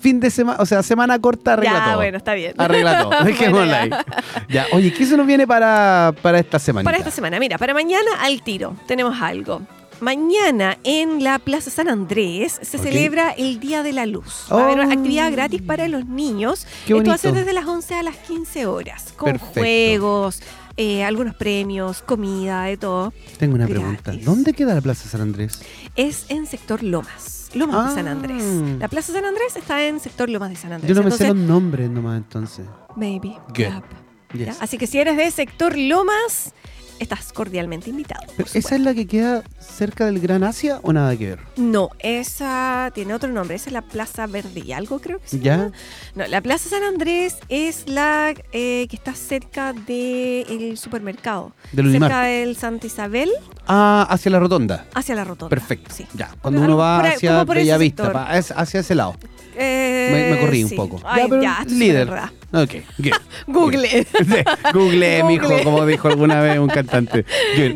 fin 0.00 0.18
de 0.18 0.30
semana, 0.30 0.58
o 0.60 0.66
sea, 0.66 0.82
semana 0.82 1.18
corta 1.18 1.52
arregla 1.52 1.78
ya, 1.78 1.84
todo. 1.86 1.96
bueno, 1.96 2.16
está 2.18 2.34
bien. 2.34 2.54
Arregla 2.58 3.02
todo. 3.02 3.10
Dejémosla 3.24 3.80
ahí. 3.82 3.88
Bueno, 3.90 4.04
Ya, 4.48 4.66
oye, 4.72 4.92
¿qué 4.92 5.04
se 5.06 5.16
nos 5.16 5.26
viene 5.26 5.46
para, 5.46 6.14
para 6.22 6.38
esta 6.38 6.58
semana? 6.58 6.84
Para 6.84 6.98
esta 6.98 7.10
semana, 7.10 7.38
mira, 7.38 7.58
para 7.58 7.74
mañana 7.74 8.10
al 8.20 8.42
tiro 8.42 8.74
tenemos 8.86 9.20
algo. 9.20 9.60
Mañana 10.00 10.78
en 10.82 11.22
la 11.22 11.38
Plaza 11.38 11.68
San 11.68 11.86
Andrés 11.90 12.58
se 12.62 12.78
celebra 12.78 13.32
el 13.32 13.60
Día 13.60 13.82
de 13.82 13.92
la 13.92 14.06
Luz. 14.06 14.46
Va 14.50 14.62
a 14.62 14.64
haber 14.64 14.80
Oh. 14.80 14.84
una 14.84 14.94
actividad 14.94 15.30
gratis 15.30 15.60
para 15.60 15.88
los 15.88 16.06
niños. 16.06 16.66
Qué 16.86 16.96
Esto 16.96 17.10
va 17.10 17.14
a 17.16 17.18
ser 17.18 17.34
desde 17.34 17.52
las 17.52 17.66
11 17.66 17.94
a 17.96 18.02
las 18.02 18.16
15 18.16 18.64
horas, 18.64 19.12
con 19.14 19.32
Perfecto. 19.32 19.60
juegos, 19.60 20.40
eh, 20.76 21.04
algunos 21.04 21.34
premios, 21.34 22.02
comida, 22.02 22.64
de 22.64 22.76
todo. 22.76 23.12
Tengo 23.38 23.54
una 23.56 23.66
gratis. 23.66 24.00
pregunta. 24.00 24.12
¿Dónde 24.24 24.52
queda 24.52 24.74
la 24.74 24.80
Plaza 24.80 25.08
San 25.08 25.20
Andrés? 25.20 25.60
Es 25.96 26.26
en 26.30 26.46
sector 26.46 26.82
Lomas, 26.82 27.50
Lomas 27.54 27.90
de 27.90 27.94
San 27.94 28.08
Andrés. 28.08 28.42
Ah. 28.42 28.76
La 28.80 28.88
Plaza 28.88 29.12
San 29.12 29.24
Andrés 29.24 29.56
está 29.56 29.84
en 29.86 30.00
sector 30.00 30.28
Lomas 30.28 30.50
de 30.50 30.56
San 30.56 30.72
Andrés. 30.72 30.88
Yo 30.88 30.94
no 30.94 31.02
me 31.02 31.10
sé 31.10 31.24
Entonces, 31.24 31.36
los 31.36 31.48
nombres 31.48 31.90
nomás 31.90 32.16
entonces. 32.18 32.66
Maybe. 32.96 33.36
Good. 33.48 33.56
yep. 33.56 33.84
Yes. 34.32 34.46
¿Ya? 34.46 34.56
Así 34.60 34.78
que 34.78 34.86
si 34.86 34.98
eres 34.98 35.16
de 35.16 35.28
sector 35.30 35.76
Lomas, 35.76 36.54
estás 37.00 37.32
cordialmente 37.32 37.90
invitado. 37.90 38.22
Pero, 38.36 38.48
¿Esa 38.54 38.74
es 38.76 38.80
la 38.80 38.94
que 38.94 39.06
queda 39.06 39.42
cerca 39.58 40.06
del 40.06 40.20
Gran 40.20 40.44
Asia 40.44 40.78
o 40.82 40.92
nada 40.92 41.16
que 41.16 41.30
ver? 41.30 41.38
No, 41.56 41.88
esa 41.98 42.90
tiene 42.94 43.14
otro 43.14 43.30
nombre. 43.32 43.56
Esa 43.56 43.70
es 43.70 43.72
la 43.72 43.82
Plaza 43.82 44.26
Verde 44.26 44.60
y 44.64 44.72
algo, 44.72 45.00
creo 45.00 45.18
que 45.20 45.26
se 45.28 45.38
¿Ya? 45.40 45.56
llama. 45.56 45.72
No, 46.14 46.26
la 46.26 46.40
Plaza 46.40 46.68
San 46.68 46.82
Andrés 46.84 47.36
es 47.48 47.88
la 47.88 48.34
eh, 48.52 48.86
que 48.88 48.96
está 48.96 49.14
cerca 49.14 49.72
del 49.72 50.76
supermercado. 50.78 51.52
Del 51.72 51.86
Unimar. 51.86 52.10
cerca 52.10 52.22
del 52.26 52.56
Santa 52.56 52.86
Isabel, 52.86 53.30
Ah, 53.66 54.06
hacia 54.10 54.30
la 54.30 54.38
rotonda. 54.40 54.86
hacia 54.94 55.14
la 55.14 55.24
rotonda. 55.24 55.50
Perfecto. 55.50 55.94
Sí. 55.94 56.06
Ya, 56.14 56.30
cuando 56.40 56.60
uno 56.60 56.76
va 56.76 56.98
por 56.98 57.06
ahí- 57.06 57.14
hacia 57.16 57.30
como 57.32 57.46
por 57.46 57.56
ese 57.56 57.64
Bellavista, 57.66 58.04
sector. 58.04 58.24
pa- 58.26 58.36
es- 58.38 58.50
hacia 58.52 58.80
ese 58.80 58.94
lado. 58.94 59.16
Eh, 59.56 59.89
Me, 60.12 60.30
me 60.32 60.40
corrí 60.40 60.64
un 60.64 60.70
poco. 60.70 61.00
Ay, 61.04 61.26
pero 61.28 61.42
ya, 61.42 61.52
esto 61.60 61.72
es 61.72 61.78
líder. 61.78 62.06
verdad. 62.08 62.30
Ok, 62.52 62.70
good. 62.98 63.12
Google. 63.46 63.88
Sí, 64.10 64.72
Google, 64.72 65.24
mijo, 65.24 65.46
Google. 65.48 65.62
como 65.64 65.86
dijo 65.86 66.08
alguna 66.08 66.40
vez 66.40 66.58
un 66.58 66.68
cantante. 66.68 67.24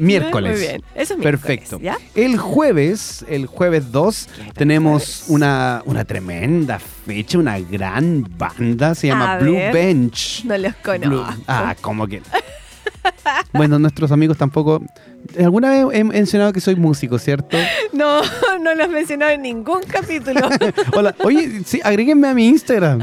Miércoles. 0.01 0.53
Muy 0.59 0.61
bien. 0.61 0.83
Eso 0.95 1.15
es 1.15 1.19
miércoles, 1.21 1.41
Perfecto. 1.41 1.81
¿ya? 1.81 1.97
El 2.15 2.39
jueves, 2.39 3.25
el 3.29 3.47
jueves 3.47 3.93
2, 3.93 4.29
tenemos 4.55 5.03
jueves. 5.03 5.25
una, 5.29 5.83
una 5.85 6.05
tremenda 6.05 6.79
fecha, 6.81 7.39
una 7.39 7.59
gran 7.61 8.27
banda, 8.37 8.95
se 8.95 9.07
llama 9.09 9.35
A 9.35 9.39
Blue 9.39 9.55
ver. 9.55 9.73
Bench. 9.73 10.43
No 10.45 10.57
los 10.59 10.73
Blue- 10.73 10.83
conozco. 10.83 11.43
Ah, 11.47 11.75
como 11.81 12.07
que. 12.07 12.21
bueno, 13.53 13.79
nuestros 13.79 14.13
amigos 14.13 14.37
tampoco. 14.39 14.83
Alguna 15.39 15.71
vez 15.71 15.87
he 15.93 16.05
mencionado 16.05 16.53
que 16.53 16.61
soy 16.61 16.77
músico, 16.77 17.19
¿cierto? 17.19 17.57
No, 17.93 18.21
no 18.61 18.75
los 18.75 18.89
mencionado 18.89 19.31
en 19.33 19.43
ningún 19.43 19.81
capítulo. 19.87 20.41
Hola, 20.97 21.15
oye, 21.23 21.63
sí, 21.65 21.81
agréguenme 21.85 22.27
a 22.29 22.35
mi 22.35 22.49
Instagram. 22.49 23.01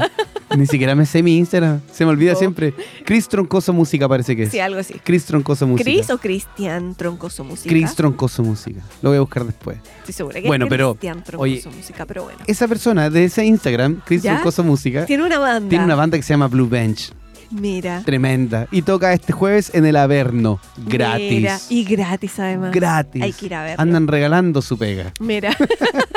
Ni 0.56 0.66
siquiera 0.66 0.94
me 0.94 1.06
sé 1.06 1.22
mi 1.22 1.38
Instagram. 1.38 1.80
Se 1.90 2.04
me 2.04 2.10
olvida 2.10 2.32
No. 2.32 2.38
siempre. 2.38 2.74
Chris 3.04 3.26
Troncoso 3.26 3.72
Música 3.72 4.06
parece 4.06 4.36
que 4.36 4.42
es. 4.44 4.50
sí, 4.50 4.60
algo 4.60 4.78
así. 4.80 4.94
Chris 5.02 5.24
Troncoso 5.24 5.66
Música. 5.66 5.84
¿Cris 5.90 6.10
o 6.10 6.18
Cristian 6.18 6.94
Troncoso 6.94 7.42
Música? 7.42 7.70
Chris 7.70 7.94
Troncoso 7.94 8.42
Música. 8.42 8.82
Lo 9.00 9.08
voy 9.10 9.16
a 9.16 9.20
buscar 9.20 9.44
después. 9.46 9.78
Estoy 10.00 10.12
segura 10.12 10.40
que 10.42 10.46
Bueno, 10.46 10.66
es 10.66 10.70
pero, 10.70 10.90
Cristian 10.94 11.24
Troncoso 11.24 11.42
oye, 11.42 11.62
Música, 11.74 12.04
pero 12.04 12.24
bueno. 12.24 12.38
Esa 12.46 12.68
persona 12.68 13.08
de 13.08 13.24
ese 13.24 13.44
Instagram, 13.46 14.02
Chris 14.04 14.22
¿Ya? 14.22 14.34
Troncoso 14.34 14.62
Música, 14.62 15.06
Tiene 15.06 15.24
una 15.24 15.38
banda. 15.38 15.68
tiene 15.70 15.84
una 15.86 15.94
banda 15.94 16.18
que 16.18 16.22
se 16.22 16.34
llama 16.34 16.48
Blue 16.48 16.68
Bench. 16.68 17.12
Mira. 17.52 18.02
Tremenda. 18.04 18.66
Y 18.70 18.82
toca 18.82 19.12
este 19.12 19.32
jueves 19.32 19.70
en 19.74 19.84
el 19.86 19.96
Averno. 19.96 20.58
Gratis. 20.86 21.30
Mira, 21.30 21.58
y 21.68 21.84
gratis 21.84 22.38
además. 22.38 22.72
Gratis. 22.72 23.22
Hay 23.22 23.32
que 23.32 23.46
ir 23.46 23.54
a 23.54 23.62
verlo. 23.62 23.82
Andan 23.82 24.08
regalando 24.08 24.62
su 24.62 24.78
pega. 24.78 25.12
Mira, 25.20 25.54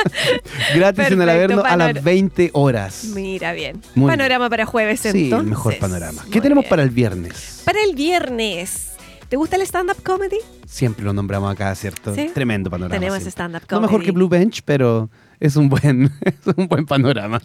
Gratis 0.76 1.12
en 1.12 1.22
el 1.22 1.30
Averno 1.30 1.64
a 1.64 1.76
las 1.78 1.90
panor- 1.96 2.02
20 2.04 2.50
horas. 2.54 3.06
mira 3.14 3.54
bien. 3.54 3.82
Muy 3.96 4.10
Panorama 4.10 4.50
para 4.50 4.66
jueves 4.66 5.00
Sí, 5.02 5.10
entonces. 5.10 5.40
el 5.40 5.46
mejor 5.50 5.78
panorama. 5.78 6.22
¿Qué 6.24 6.30
Muy 6.38 6.42
tenemos 6.42 6.64
bien. 6.64 6.70
para 6.70 6.84
el 6.84 6.90
viernes? 6.90 7.62
Para 7.66 7.80
el 7.84 7.96
viernes. 7.96 8.92
¿Te 9.30 9.38
gusta 9.38 9.56
el 9.56 9.64
stand-up 9.64 10.02
comedy? 10.04 10.38
Siempre 10.68 11.04
lo 11.04 11.12
nombramos 11.12 11.52
acá, 11.52 11.74
¿cierto? 11.76 12.14
Sí. 12.16 12.30
Tremendo 12.34 12.70
panorama. 12.70 13.00
Tenemos 13.00 13.24
stand-up 13.26 13.62
No 13.64 13.68
comedy. 13.68 13.82
mejor 13.92 14.06
que 14.06 14.12
Blue 14.12 14.30
Bench, 14.30 14.62
pero 14.64 15.10
es 15.40 15.56
un 15.56 15.70
buen, 15.70 16.12
es 16.22 16.36
un 16.56 16.68
buen 16.68 16.86
panorama. 16.86 17.42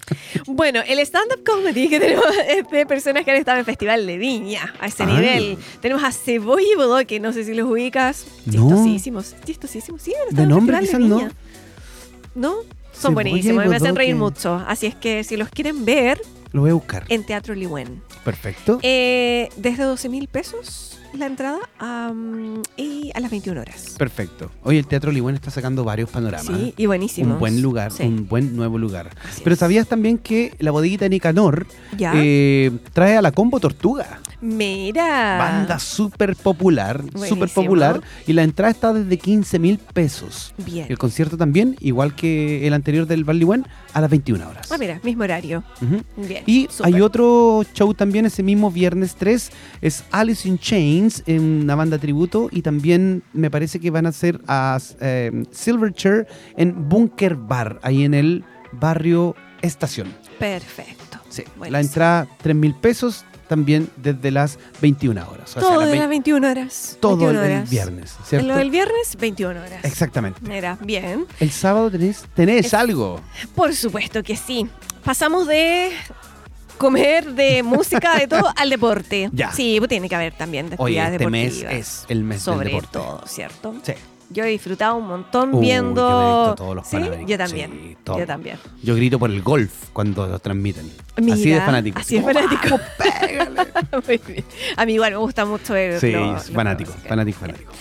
Bueno, 0.46 0.80
el 0.86 0.98
stand-up 1.00 1.42
comedy 1.44 1.88
que 1.88 2.00
tenemos 2.00 2.24
es 2.48 2.68
de 2.70 2.86
personas 2.86 3.24
que 3.24 3.30
han 3.30 3.36
estado 3.36 3.58
en 3.58 3.64
Festival 3.64 4.06
de 4.06 4.16
Viña, 4.18 4.74
a 4.80 4.86
ese 4.86 5.02
Ah. 5.02 5.06
nivel. 5.06 5.58
Tenemos 5.80 6.02
a 6.04 6.12
Cebolla 6.12 6.66
y 6.72 6.76
Bodoque, 6.76 7.20
no 7.20 7.32
sé 7.32 7.44
si 7.44 7.54
los 7.54 7.68
ubicas. 7.70 8.26
No. 8.46 8.52
Chistosísimos, 8.52 9.34
chistosísimos. 9.44 10.02
Sí, 10.02 10.12
han 10.28 10.34
De 10.34 10.42
en 10.44 10.48
nombre 10.48 10.76
Festival 10.78 11.02
de 11.02 11.08
no. 11.08 11.16
Viña. 11.18 11.32
¿No? 12.34 12.50
Cebolla 12.62 12.74
Son 12.92 13.14
buenísimos, 13.14 13.66
me 13.66 13.76
hacen 13.76 13.96
reír 13.96 14.14
mucho. 14.14 14.62
Así 14.66 14.86
es 14.86 14.94
que 14.94 15.24
si 15.24 15.36
los 15.36 15.48
quieren 15.48 15.84
ver, 15.84 16.20
Lo 16.52 16.60
voy 16.62 16.70
a 16.70 16.74
buscar. 16.74 17.04
en 17.08 17.24
Teatro 17.24 17.54
Liwen. 17.54 18.02
Perfecto. 18.24 18.78
Eh, 18.82 19.48
desde 19.56 19.84
12 19.84 20.08
mil 20.10 20.28
pesos 20.28 20.99
la 21.14 21.26
entrada 21.26 21.58
y 22.76 23.10
a 23.14 23.20
las 23.20 23.30
21 23.30 23.60
horas. 23.60 23.94
Perfecto. 23.98 24.50
Hoy 24.62 24.78
el 24.78 24.86
Teatro 24.86 25.10
Ligüen 25.12 25.34
está 25.34 25.50
sacando 25.50 25.84
varios 25.84 26.10
panoramas. 26.10 26.46
Sí, 26.46 26.74
y 26.76 26.86
buenísimos. 26.86 27.34
Un 27.34 27.38
buen 27.40 27.62
lugar, 27.62 27.92
Sí. 27.92 28.04
un 28.04 28.28
buen 28.28 28.54
nuevo 28.56 28.78
lugar. 28.78 29.10
Así 29.28 29.40
Pero 29.42 29.54
es. 29.54 29.58
¿sabías 29.60 29.86
también 29.88 30.18
que 30.18 30.54
la 30.58 30.70
bodeguita 30.70 31.04
de 31.06 31.10
Nicanor 31.10 31.66
¿Ya? 31.96 32.12
eh, 32.16 32.70
trae 32.92 33.16
a 33.16 33.22
la 33.22 33.32
Combo 33.32 33.60
Tortuga? 33.60 34.20
Mira. 34.40 35.36
Banda 35.38 35.78
súper 35.78 36.34
popular, 36.36 37.02
súper 37.02 37.12
Buenísimo. 37.18 37.44
popular. 37.54 38.00
Y 38.26 38.32
la 38.32 38.42
entrada 38.42 38.70
está 38.70 38.92
desde 38.92 39.18
15 39.18 39.58
mil 39.58 39.78
pesos. 39.78 40.54
Bien. 40.64 40.86
El 40.88 40.96
concierto 40.96 41.36
también, 41.36 41.76
igual 41.80 42.14
que 42.14 42.66
el 42.66 42.72
anterior 42.72 43.06
del 43.06 43.24
Barleywen, 43.24 43.66
a 43.92 44.00
las 44.00 44.08
21 44.08 44.48
horas. 44.48 44.70
Ah, 44.72 44.78
mira, 44.78 44.98
mismo 45.02 45.24
horario. 45.24 45.62
Bien. 46.16 46.42
Y 46.46 46.68
hay 46.82 47.00
otro 47.02 47.64
show 47.74 47.92
también 47.92 48.24
ese 48.24 48.42
mismo 48.42 48.70
viernes 48.70 49.14
3, 49.16 49.50
es 49.82 50.04
Alice 50.10 50.48
in 50.48 50.58
Chains, 50.58 50.99
en 51.26 51.62
una 51.62 51.74
banda 51.74 51.98
tributo, 51.98 52.48
y 52.52 52.62
también 52.62 53.22
me 53.32 53.50
parece 53.50 53.80
que 53.80 53.90
van 53.90 54.06
a 54.06 54.10
hacer 54.10 54.40
a 54.46 54.78
eh, 55.00 55.44
Silverchair 55.50 56.26
en 56.56 56.88
Bunker 56.88 57.34
Bar, 57.36 57.78
ahí 57.82 58.04
en 58.04 58.14
el 58.14 58.44
barrio 58.72 59.34
Estación. 59.62 60.14
Perfecto. 60.38 61.18
Sí, 61.28 61.42
Buenísimo. 61.56 61.70
la 61.72 61.80
entrada 61.80 62.26
3 62.42 62.56
mil 62.56 62.74
pesos, 62.74 63.24
también 63.48 63.88
desde 63.96 64.30
las 64.30 64.58
21 64.80 65.28
horas. 65.28 65.50
O 65.56 65.60
sea, 65.60 65.62
Todo 65.62 65.80
de 65.80 65.96
las 65.96 66.08
21 66.08 66.48
horas. 66.50 66.96
todo 67.00 67.16
21 67.16 67.42
el 67.44 67.62
viernes, 67.68 68.16
¿cierto? 68.24 68.46
lo 68.48 68.56
del 68.56 68.70
viernes, 68.70 69.16
21 69.18 69.60
horas. 69.60 69.84
Exactamente. 69.84 70.40
Mira, 70.42 70.78
bien. 70.82 71.26
El 71.40 71.50
sábado 71.50 71.90
tenés, 71.90 72.24
tenés 72.34 72.66
Es- 72.66 72.74
algo. 72.74 73.20
Por 73.54 73.74
supuesto 73.74 74.22
que 74.22 74.36
sí. 74.36 74.68
Pasamos 75.04 75.46
de 75.46 75.90
comer, 76.80 77.34
de 77.34 77.62
música, 77.62 78.16
de 78.18 78.26
todo, 78.26 78.50
al 78.56 78.70
deporte. 78.70 79.28
Ya. 79.32 79.52
Sí, 79.52 79.76
pues 79.78 79.88
tiene 79.90 80.08
que 80.08 80.14
haber 80.16 80.32
también 80.32 80.70
de 80.70 80.76
Oye, 80.78 80.98
actividades 80.98 81.20
este 81.20 81.30
mes 81.30 81.54
deportivas. 81.60 81.74
es 81.74 82.06
el 82.08 82.24
mes 82.24 82.42
Sobre 82.42 82.70
del 82.70 82.80
deporte. 82.80 82.92
todo, 82.98 83.22
¿cierto? 83.26 83.74
Sí. 83.82 83.92
Yo 84.32 84.44
he 84.44 84.48
disfrutado 84.48 84.94
un 84.96 85.08
montón 85.08 85.54
Uy, 85.54 85.60
viendo. 85.60 86.08
yo 86.08 86.16
me 86.18 86.22
he 86.24 86.38
visto 86.38 86.54
todos 86.54 86.76
los 86.76 86.86
¿Sí? 86.86 86.96
Panamericanos. 86.96 87.30
Yo 87.30 87.38
también. 87.38 87.70
Sí, 87.72 87.96
todo. 88.04 88.18
yo 88.20 88.26
también. 88.26 88.58
Yo 88.82 88.94
grito 88.94 89.18
por 89.18 89.30
el 89.30 89.42
golf 89.42 89.72
cuando 89.92 90.26
lo 90.26 90.38
transmiten. 90.38 90.88
así 91.16 91.24
de 91.26 91.34
Mira, 91.34 91.66
fanático. 91.66 91.98
Así 91.98 92.16
de 92.16 92.22
fanático. 92.22 92.78
Muy 94.06 94.20
bien. 94.26 94.44
A 94.76 94.86
mí 94.86 94.94
igual 94.94 95.12
me 95.12 95.18
gusta 95.18 95.44
mucho 95.44 95.74
ver. 95.74 96.00
Sí, 96.00 96.12
fanático, 96.54 96.92
fanático, 97.08 97.40
fanático. 97.40 97.72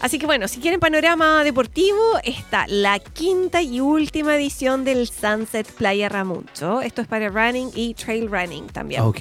Así 0.00 0.18
que 0.18 0.26
bueno, 0.26 0.48
si 0.48 0.60
quieren 0.60 0.80
panorama 0.80 1.42
deportivo, 1.44 2.18
está 2.24 2.66
la 2.68 2.98
quinta 2.98 3.62
y 3.62 3.80
última 3.80 4.36
edición 4.36 4.84
del 4.84 5.08
Sunset 5.08 5.70
Playa 5.72 6.08
Ramuncho. 6.08 6.82
Esto 6.82 7.02
es 7.02 7.08
para 7.08 7.28
running 7.28 7.70
y 7.74 7.94
trail 7.94 8.28
running 8.30 8.66
también. 8.66 9.02
Ok. 9.02 9.20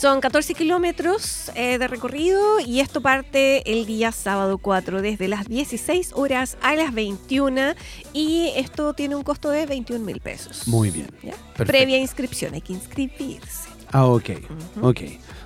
Son 0.00 0.22
14 0.22 0.54
kilómetros 0.54 1.50
eh, 1.54 1.76
de 1.76 1.86
recorrido 1.86 2.58
y 2.58 2.80
esto 2.80 3.02
parte 3.02 3.70
el 3.70 3.84
día 3.84 4.12
sábado 4.12 4.56
4 4.56 5.02
desde 5.02 5.28
las 5.28 5.46
16 5.46 6.12
horas 6.14 6.56
a 6.62 6.74
las 6.74 6.94
21 6.94 7.74
y 8.14 8.50
esto 8.56 8.94
tiene 8.94 9.14
un 9.14 9.22
costo 9.22 9.50
de 9.50 9.66
21 9.66 10.02
mil 10.02 10.20
pesos. 10.20 10.66
Muy 10.66 10.90
bien. 10.90 11.08
Previa 11.54 11.98
inscripción, 11.98 12.54
hay 12.54 12.62
que 12.62 12.72
inscribirse. 12.72 13.68
Ah, 13.92 14.06
ok. 14.06 14.30
Ok. 14.80 15.00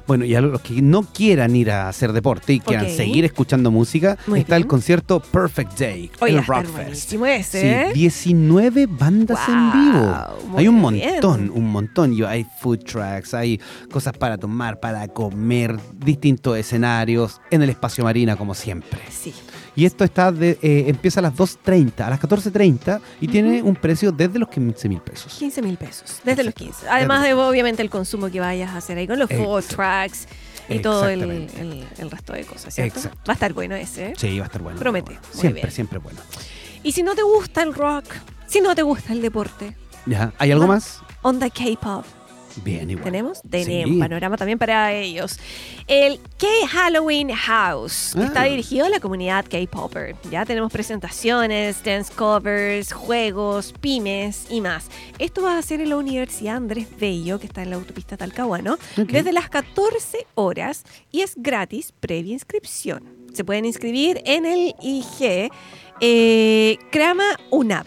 Bueno, 0.07 0.25
y 0.25 0.35
a 0.35 0.41
los 0.41 0.61
que 0.61 0.83
no 0.83 1.03
quieran 1.03 1.57
ir 1.57 1.71
a 1.71 1.89
hacer 1.89 2.13
deporte 2.13 2.53
y 2.53 2.61
quieran 2.61 2.89
seguir 2.91 3.25
escuchando 3.25 3.71
música, 3.71 4.19
Muy 4.27 4.41
está 4.41 4.57
el 4.57 4.67
concierto 4.67 5.21
Perfect 5.21 5.79
Day, 5.79 6.11
Oye, 6.21 6.37
el 6.37 6.45
Rockfest. 6.47 7.13
ese, 7.13 7.61
Sí, 7.61 7.67
¿eh? 7.67 7.91
19 7.95 8.87
bandas 8.87 9.39
en 9.49 9.73
vivo. 9.73 10.15
Hay 10.57 10.69
un 10.69 10.93
bien. 10.93 11.13
montón, 11.13 11.51
un 11.55 11.71
montón. 11.71 12.15
Hay 12.27 12.47
food 12.61 12.81
trucks, 12.85 13.35
hay 13.35 13.61
cosas 13.91 14.13
para 14.17 14.37
tomar, 14.37 14.79
para 14.81 15.09
comer, 15.09 15.79
distintos 15.97 16.57
escenarios 16.59 17.41
en 17.51 17.63
el 17.63 17.71
espacio 17.71 18.05
marina 18.05 18.37
como 18.37 18.55
siempre. 18.55 19.01
Sí. 19.11 19.33
Y 19.77 19.85
esto 19.87 20.05
está 20.05 20.31
de, 20.31 20.59
eh, 20.63 20.85
empieza 20.87 21.19
a 21.21 21.23
las 21.25 21.35
2.30, 21.35 22.01
a 22.07 22.11
las 22.11 22.21
14.30 22.21 23.01
y 23.21 23.27
tiene 23.29 23.61
un 23.63 23.75
precio 23.75 24.13
desde 24.13 24.39
los 24.39 24.49
15 24.49 24.89
mil 24.89 25.01
pesos. 25.01 25.35
15 25.39 25.63
mil 25.63 25.77
pesos, 25.77 26.21
desde 26.25 26.45
los 26.45 26.53
Exacto. 26.53 26.65
15. 26.83 26.89
Además 26.89 27.23
de 27.25 27.35
obviamente 27.35 27.83
el 27.83 27.91
consumo 27.91 28.31
que 28.31 28.39
vayas 28.41 28.71
a 28.71 28.77
hacer 28.77 28.99
ahí 28.99 29.07
con 29.09 29.19
los 29.19 29.29
food 29.29 29.59
Exacto. 29.65 29.83
trucks 30.09 30.29
y 30.69 30.79
todo 30.79 31.09
el, 31.09 31.23
Exactamente. 31.23 31.61
el- 31.61 31.85
el 31.99 32.11
resto 32.11 32.33
de 32.35 32.45
cosas, 32.45 32.73
¿cierto? 32.75 32.99
Exacto. 33.01 33.19
Va 33.29 33.33
a 33.33 33.35
estar 33.35 33.53
bueno 33.53 33.75
ese. 33.75 34.07
¿eh? 34.09 34.13
Sí, 34.17 34.39
va 34.39 34.45
a 34.45 34.47
estar 34.47 34.63
bueno. 34.63 34.79
Promete. 34.79 35.13
Bueno. 35.13 35.27
Siempre, 35.33 35.63
bien. 35.63 35.73
siempre 35.73 35.99
bueno. 35.99 36.21
Y 36.85 36.93
si 36.93 37.03
no 37.03 37.15
te 37.17 37.23
gusta 37.23 37.63
el 37.63 37.75
rock, 37.75 38.05
si 38.47 38.61
no 38.61 38.75
te 38.77 38.83
gusta 38.83 39.13
el 39.13 39.23
deporte, 39.23 39.77
Ya, 40.07 40.33
¿Hay 40.39 40.53
algo 40.53 40.67
más? 40.69 41.01
onda 41.23 41.49
K-pop, 41.51 42.05
Bien, 42.63 42.89
igual. 42.91 43.05
¿tenemos? 43.05 43.43
Tenemos 43.49 43.95
Sí. 43.95 43.99
panorama 43.99 44.37
también 44.37 44.59
para 44.59 44.93
ellos. 44.93 45.39
El 45.87 46.21
K-Halloween 46.39 47.31
House, 47.31 48.15
Ah. 48.17 48.25
está 48.25 48.45
dirigido 48.45 48.87
a 48.87 48.89
la 48.89 49.01
comunidad 49.01 49.45
K-Popper. 49.49 50.15
Ya 50.31 50.45
tenemos 50.47 50.73
presentaciones, 50.73 51.83
dance 51.83 52.13
covers, 52.15 52.93
juegos, 52.93 53.73
pymes 53.81 54.47
y 54.51 54.61
más. 54.61 54.87
Esto 55.19 55.43
va 55.43 55.59
a 55.59 55.63
ser 55.63 55.81
en 55.81 55.89
la 55.91 55.97
Universidad 55.97 56.57
Andrés 56.57 56.87
Bello, 56.99 57.39
que 57.41 57.47
está 57.47 57.63
en 57.63 57.71
la 57.71 57.77
autopista 57.77 58.17
Talcahuano, 58.17 58.79
desde 58.97 59.33
las 59.33 59.49
14 59.49 60.27
horas 60.35 60.85
y 61.11 61.21
es 61.23 61.35
gratis 61.37 61.93
previa 61.99 62.33
inscripción. 62.35 63.03
Se 63.33 63.43
pueden 63.45 63.65
inscribir 63.65 64.23
en 64.27 64.47
el 64.47 64.75
IG 64.81 65.51
eh, 66.01 66.79
Krama 66.91 67.25
UNAP, 67.51 67.87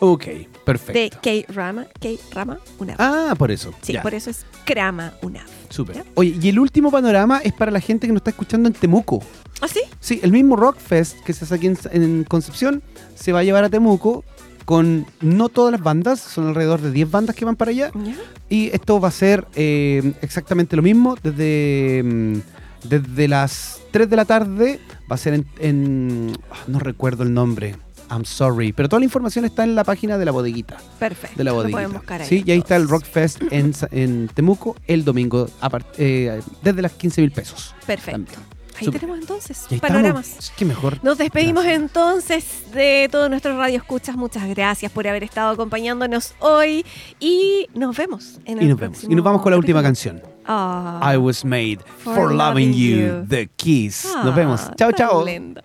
Ok, 0.00 0.24
de 0.24 0.48
perfecto. 0.64 1.18
K-Rama, 1.22 1.86
K-Rama 2.00 2.58
UNAP. 2.78 2.96
Ah, 3.00 3.34
por 3.36 3.50
eso. 3.50 3.72
Sí, 3.82 3.94
ya. 3.94 4.02
por 4.02 4.14
eso 4.14 4.30
es 4.30 4.46
Krama 4.64 5.14
UNAP. 5.22 5.46
Súper. 5.70 6.04
Oye, 6.14 6.36
y 6.40 6.48
el 6.48 6.58
último 6.58 6.90
panorama 6.90 7.40
es 7.42 7.52
para 7.52 7.70
la 7.70 7.80
gente 7.80 8.06
que 8.06 8.12
nos 8.12 8.20
está 8.20 8.30
escuchando 8.30 8.68
en 8.68 8.74
Temuco. 8.74 9.20
¿Ah, 9.60 9.66
sí? 9.68 9.80
Sí, 10.00 10.20
el 10.22 10.30
mismo 10.32 10.54
Rockfest 10.56 11.18
que 11.24 11.32
se 11.32 11.44
hace 11.44 11.54
aquí 11.56 11.66
en, 11.66 11.76
en 11.92 12.24
Concepción 12.24 12.82
se 13.16 13.32
va 13.32 13.40
a 13.40 13.42
llevar 13.44 13.64
a 13.64 13.68
Temuco 13.70 14.24
con 14.64 15.06
no 15.20 15.48
todas 15.48 15.72
las 15.72 15.82
bandas, 15.82 16.20
son 16.20 16.46
alrededor 16.48 16.80
de 16.80 16.92
10 16.92 17.10
bandas 17.10 17.34
que 17.34 17.44
van 17.44 17.56
para 17.56 17.70
allá. 17.70 17.90
Ya. 17.94 18.14
Y 18.50 18.68
esto 18.68 19.00
va 19.00 19.08
a 19.08 19.12
ser 19.12 19.46
eh, 19.56 20.12
exactamente 20.22 20.76
lo 20.76 20.82
mismo 20.82 21.16
desde, 21.22 22.02
mm, 22.04 22.88
desde 22.88 23.28
las 23.28 23.80
3 23.90 24.08
de 24.10 24.16
la 24.16 24.24
tarde. 24.26 24.78
Va 25.10 25.14
a 25.14 25.18
ser 25.18 25.34
en, 25.34 25.46
en- 25.58 26.38
ah, 26.50 26.56
No 26.66 26.78
recuerdo 26.78 27.22
el 27.24 27.32
nombre. 27.32 27.76
I'm 28.10 28.24
sorry. 28.24 28.72
Pero 28.72 28.88
toda 28.88 29.00
la 29.00 29.04
información 29.04 29.44
está 29.44 29.64
en 29.64 29.74
la 29.74 29.84
página 29.84 30.18
de 30.18 30.24
la 30.24 30.32
bodeguita. 30.32 30.76
Perfecto. 30.98 31.36
De 31.36 31.44
la 31.44 31.52
bodeguita. 31.52 31.76
pueden 31.76 31.92
buscar 31.92 32.22
ahí. 32.22 32.28
sí, 32.28 32.42
y 32.46 32.50
ahí 32.50 32.58
está 32.58 32.76
el. 32.76 32.88
Rockfest 32.88 33.42
en, 33.50 33.74
en 33.90 34.28
Temuco 34.28 34.76
el 34.86 35.04
domingo 35.04 35.48
a 35.60 35.70
eh, 35.98 36.40
desde 36.62 36.82
las 36.82 36.92
15 36.92 37.20
mil 37.20 37.30
pesos. 37.30 37.74
Perfecto. 37.86 38.32
También. 38.32 38.58
Ahí 38.80 38.88
tenemos 38.90 39.18
entonces 39.18 39.66
ahí 39.70 39.78
panoramas. 39.78 40.52
Qué 40.56 40.64
mejor. 40.64 40.98
Nos 41.02 41.18
despedimos 41.18 41.64
Gracias. 41.64 41.82
entonces 41.82 42.72
de 42.72 43.08
todos 43.10 43.28
nuestros 43.28 43.56
radio 43.56 43.76
escuchas. 43.78 44.16
Muchas 44.16 44.48
gracias 44.48 44.92
por 44.92 45.06
haber 45.08 45.24
estado 45.24 45.50
acompañándonos 45.50 46.34
hoy 46.38 46.86
y 47.18 47.66
nos 47.74 47.96
vemos 47.96 48.38
en 48.44 48.58
el 48.58 48.64
Y 48.64 48.68
nos 48.68 48.78
vemos. 48.78 49.04
Y 49.04 49.14
nos 49.14 49.24
vamos 49.24 49.42
con 49.42 49.50
la 49.50 49.58
última 49.58 49.82
canción. 49.82 50.22
Ah. 50.46 51.00
I 51.02 51.16
was 51.16 51.44
made 51.44 51.80
For 51.98 52.14
for, 52.14 52.32
loving 52.32 52.68
loving 52.68 52.72
you, 52.72 52.96
you. 52.96 53.26
The 53.28 53.48
Kiss. 53.56 54.06
Ah, 54.16 54.22
Nos 54.24 54.34
vemos. 54.34 54.70
Chao, 54.76 54.92
chao. 54.92 55.24
lindo. 55.24 55.60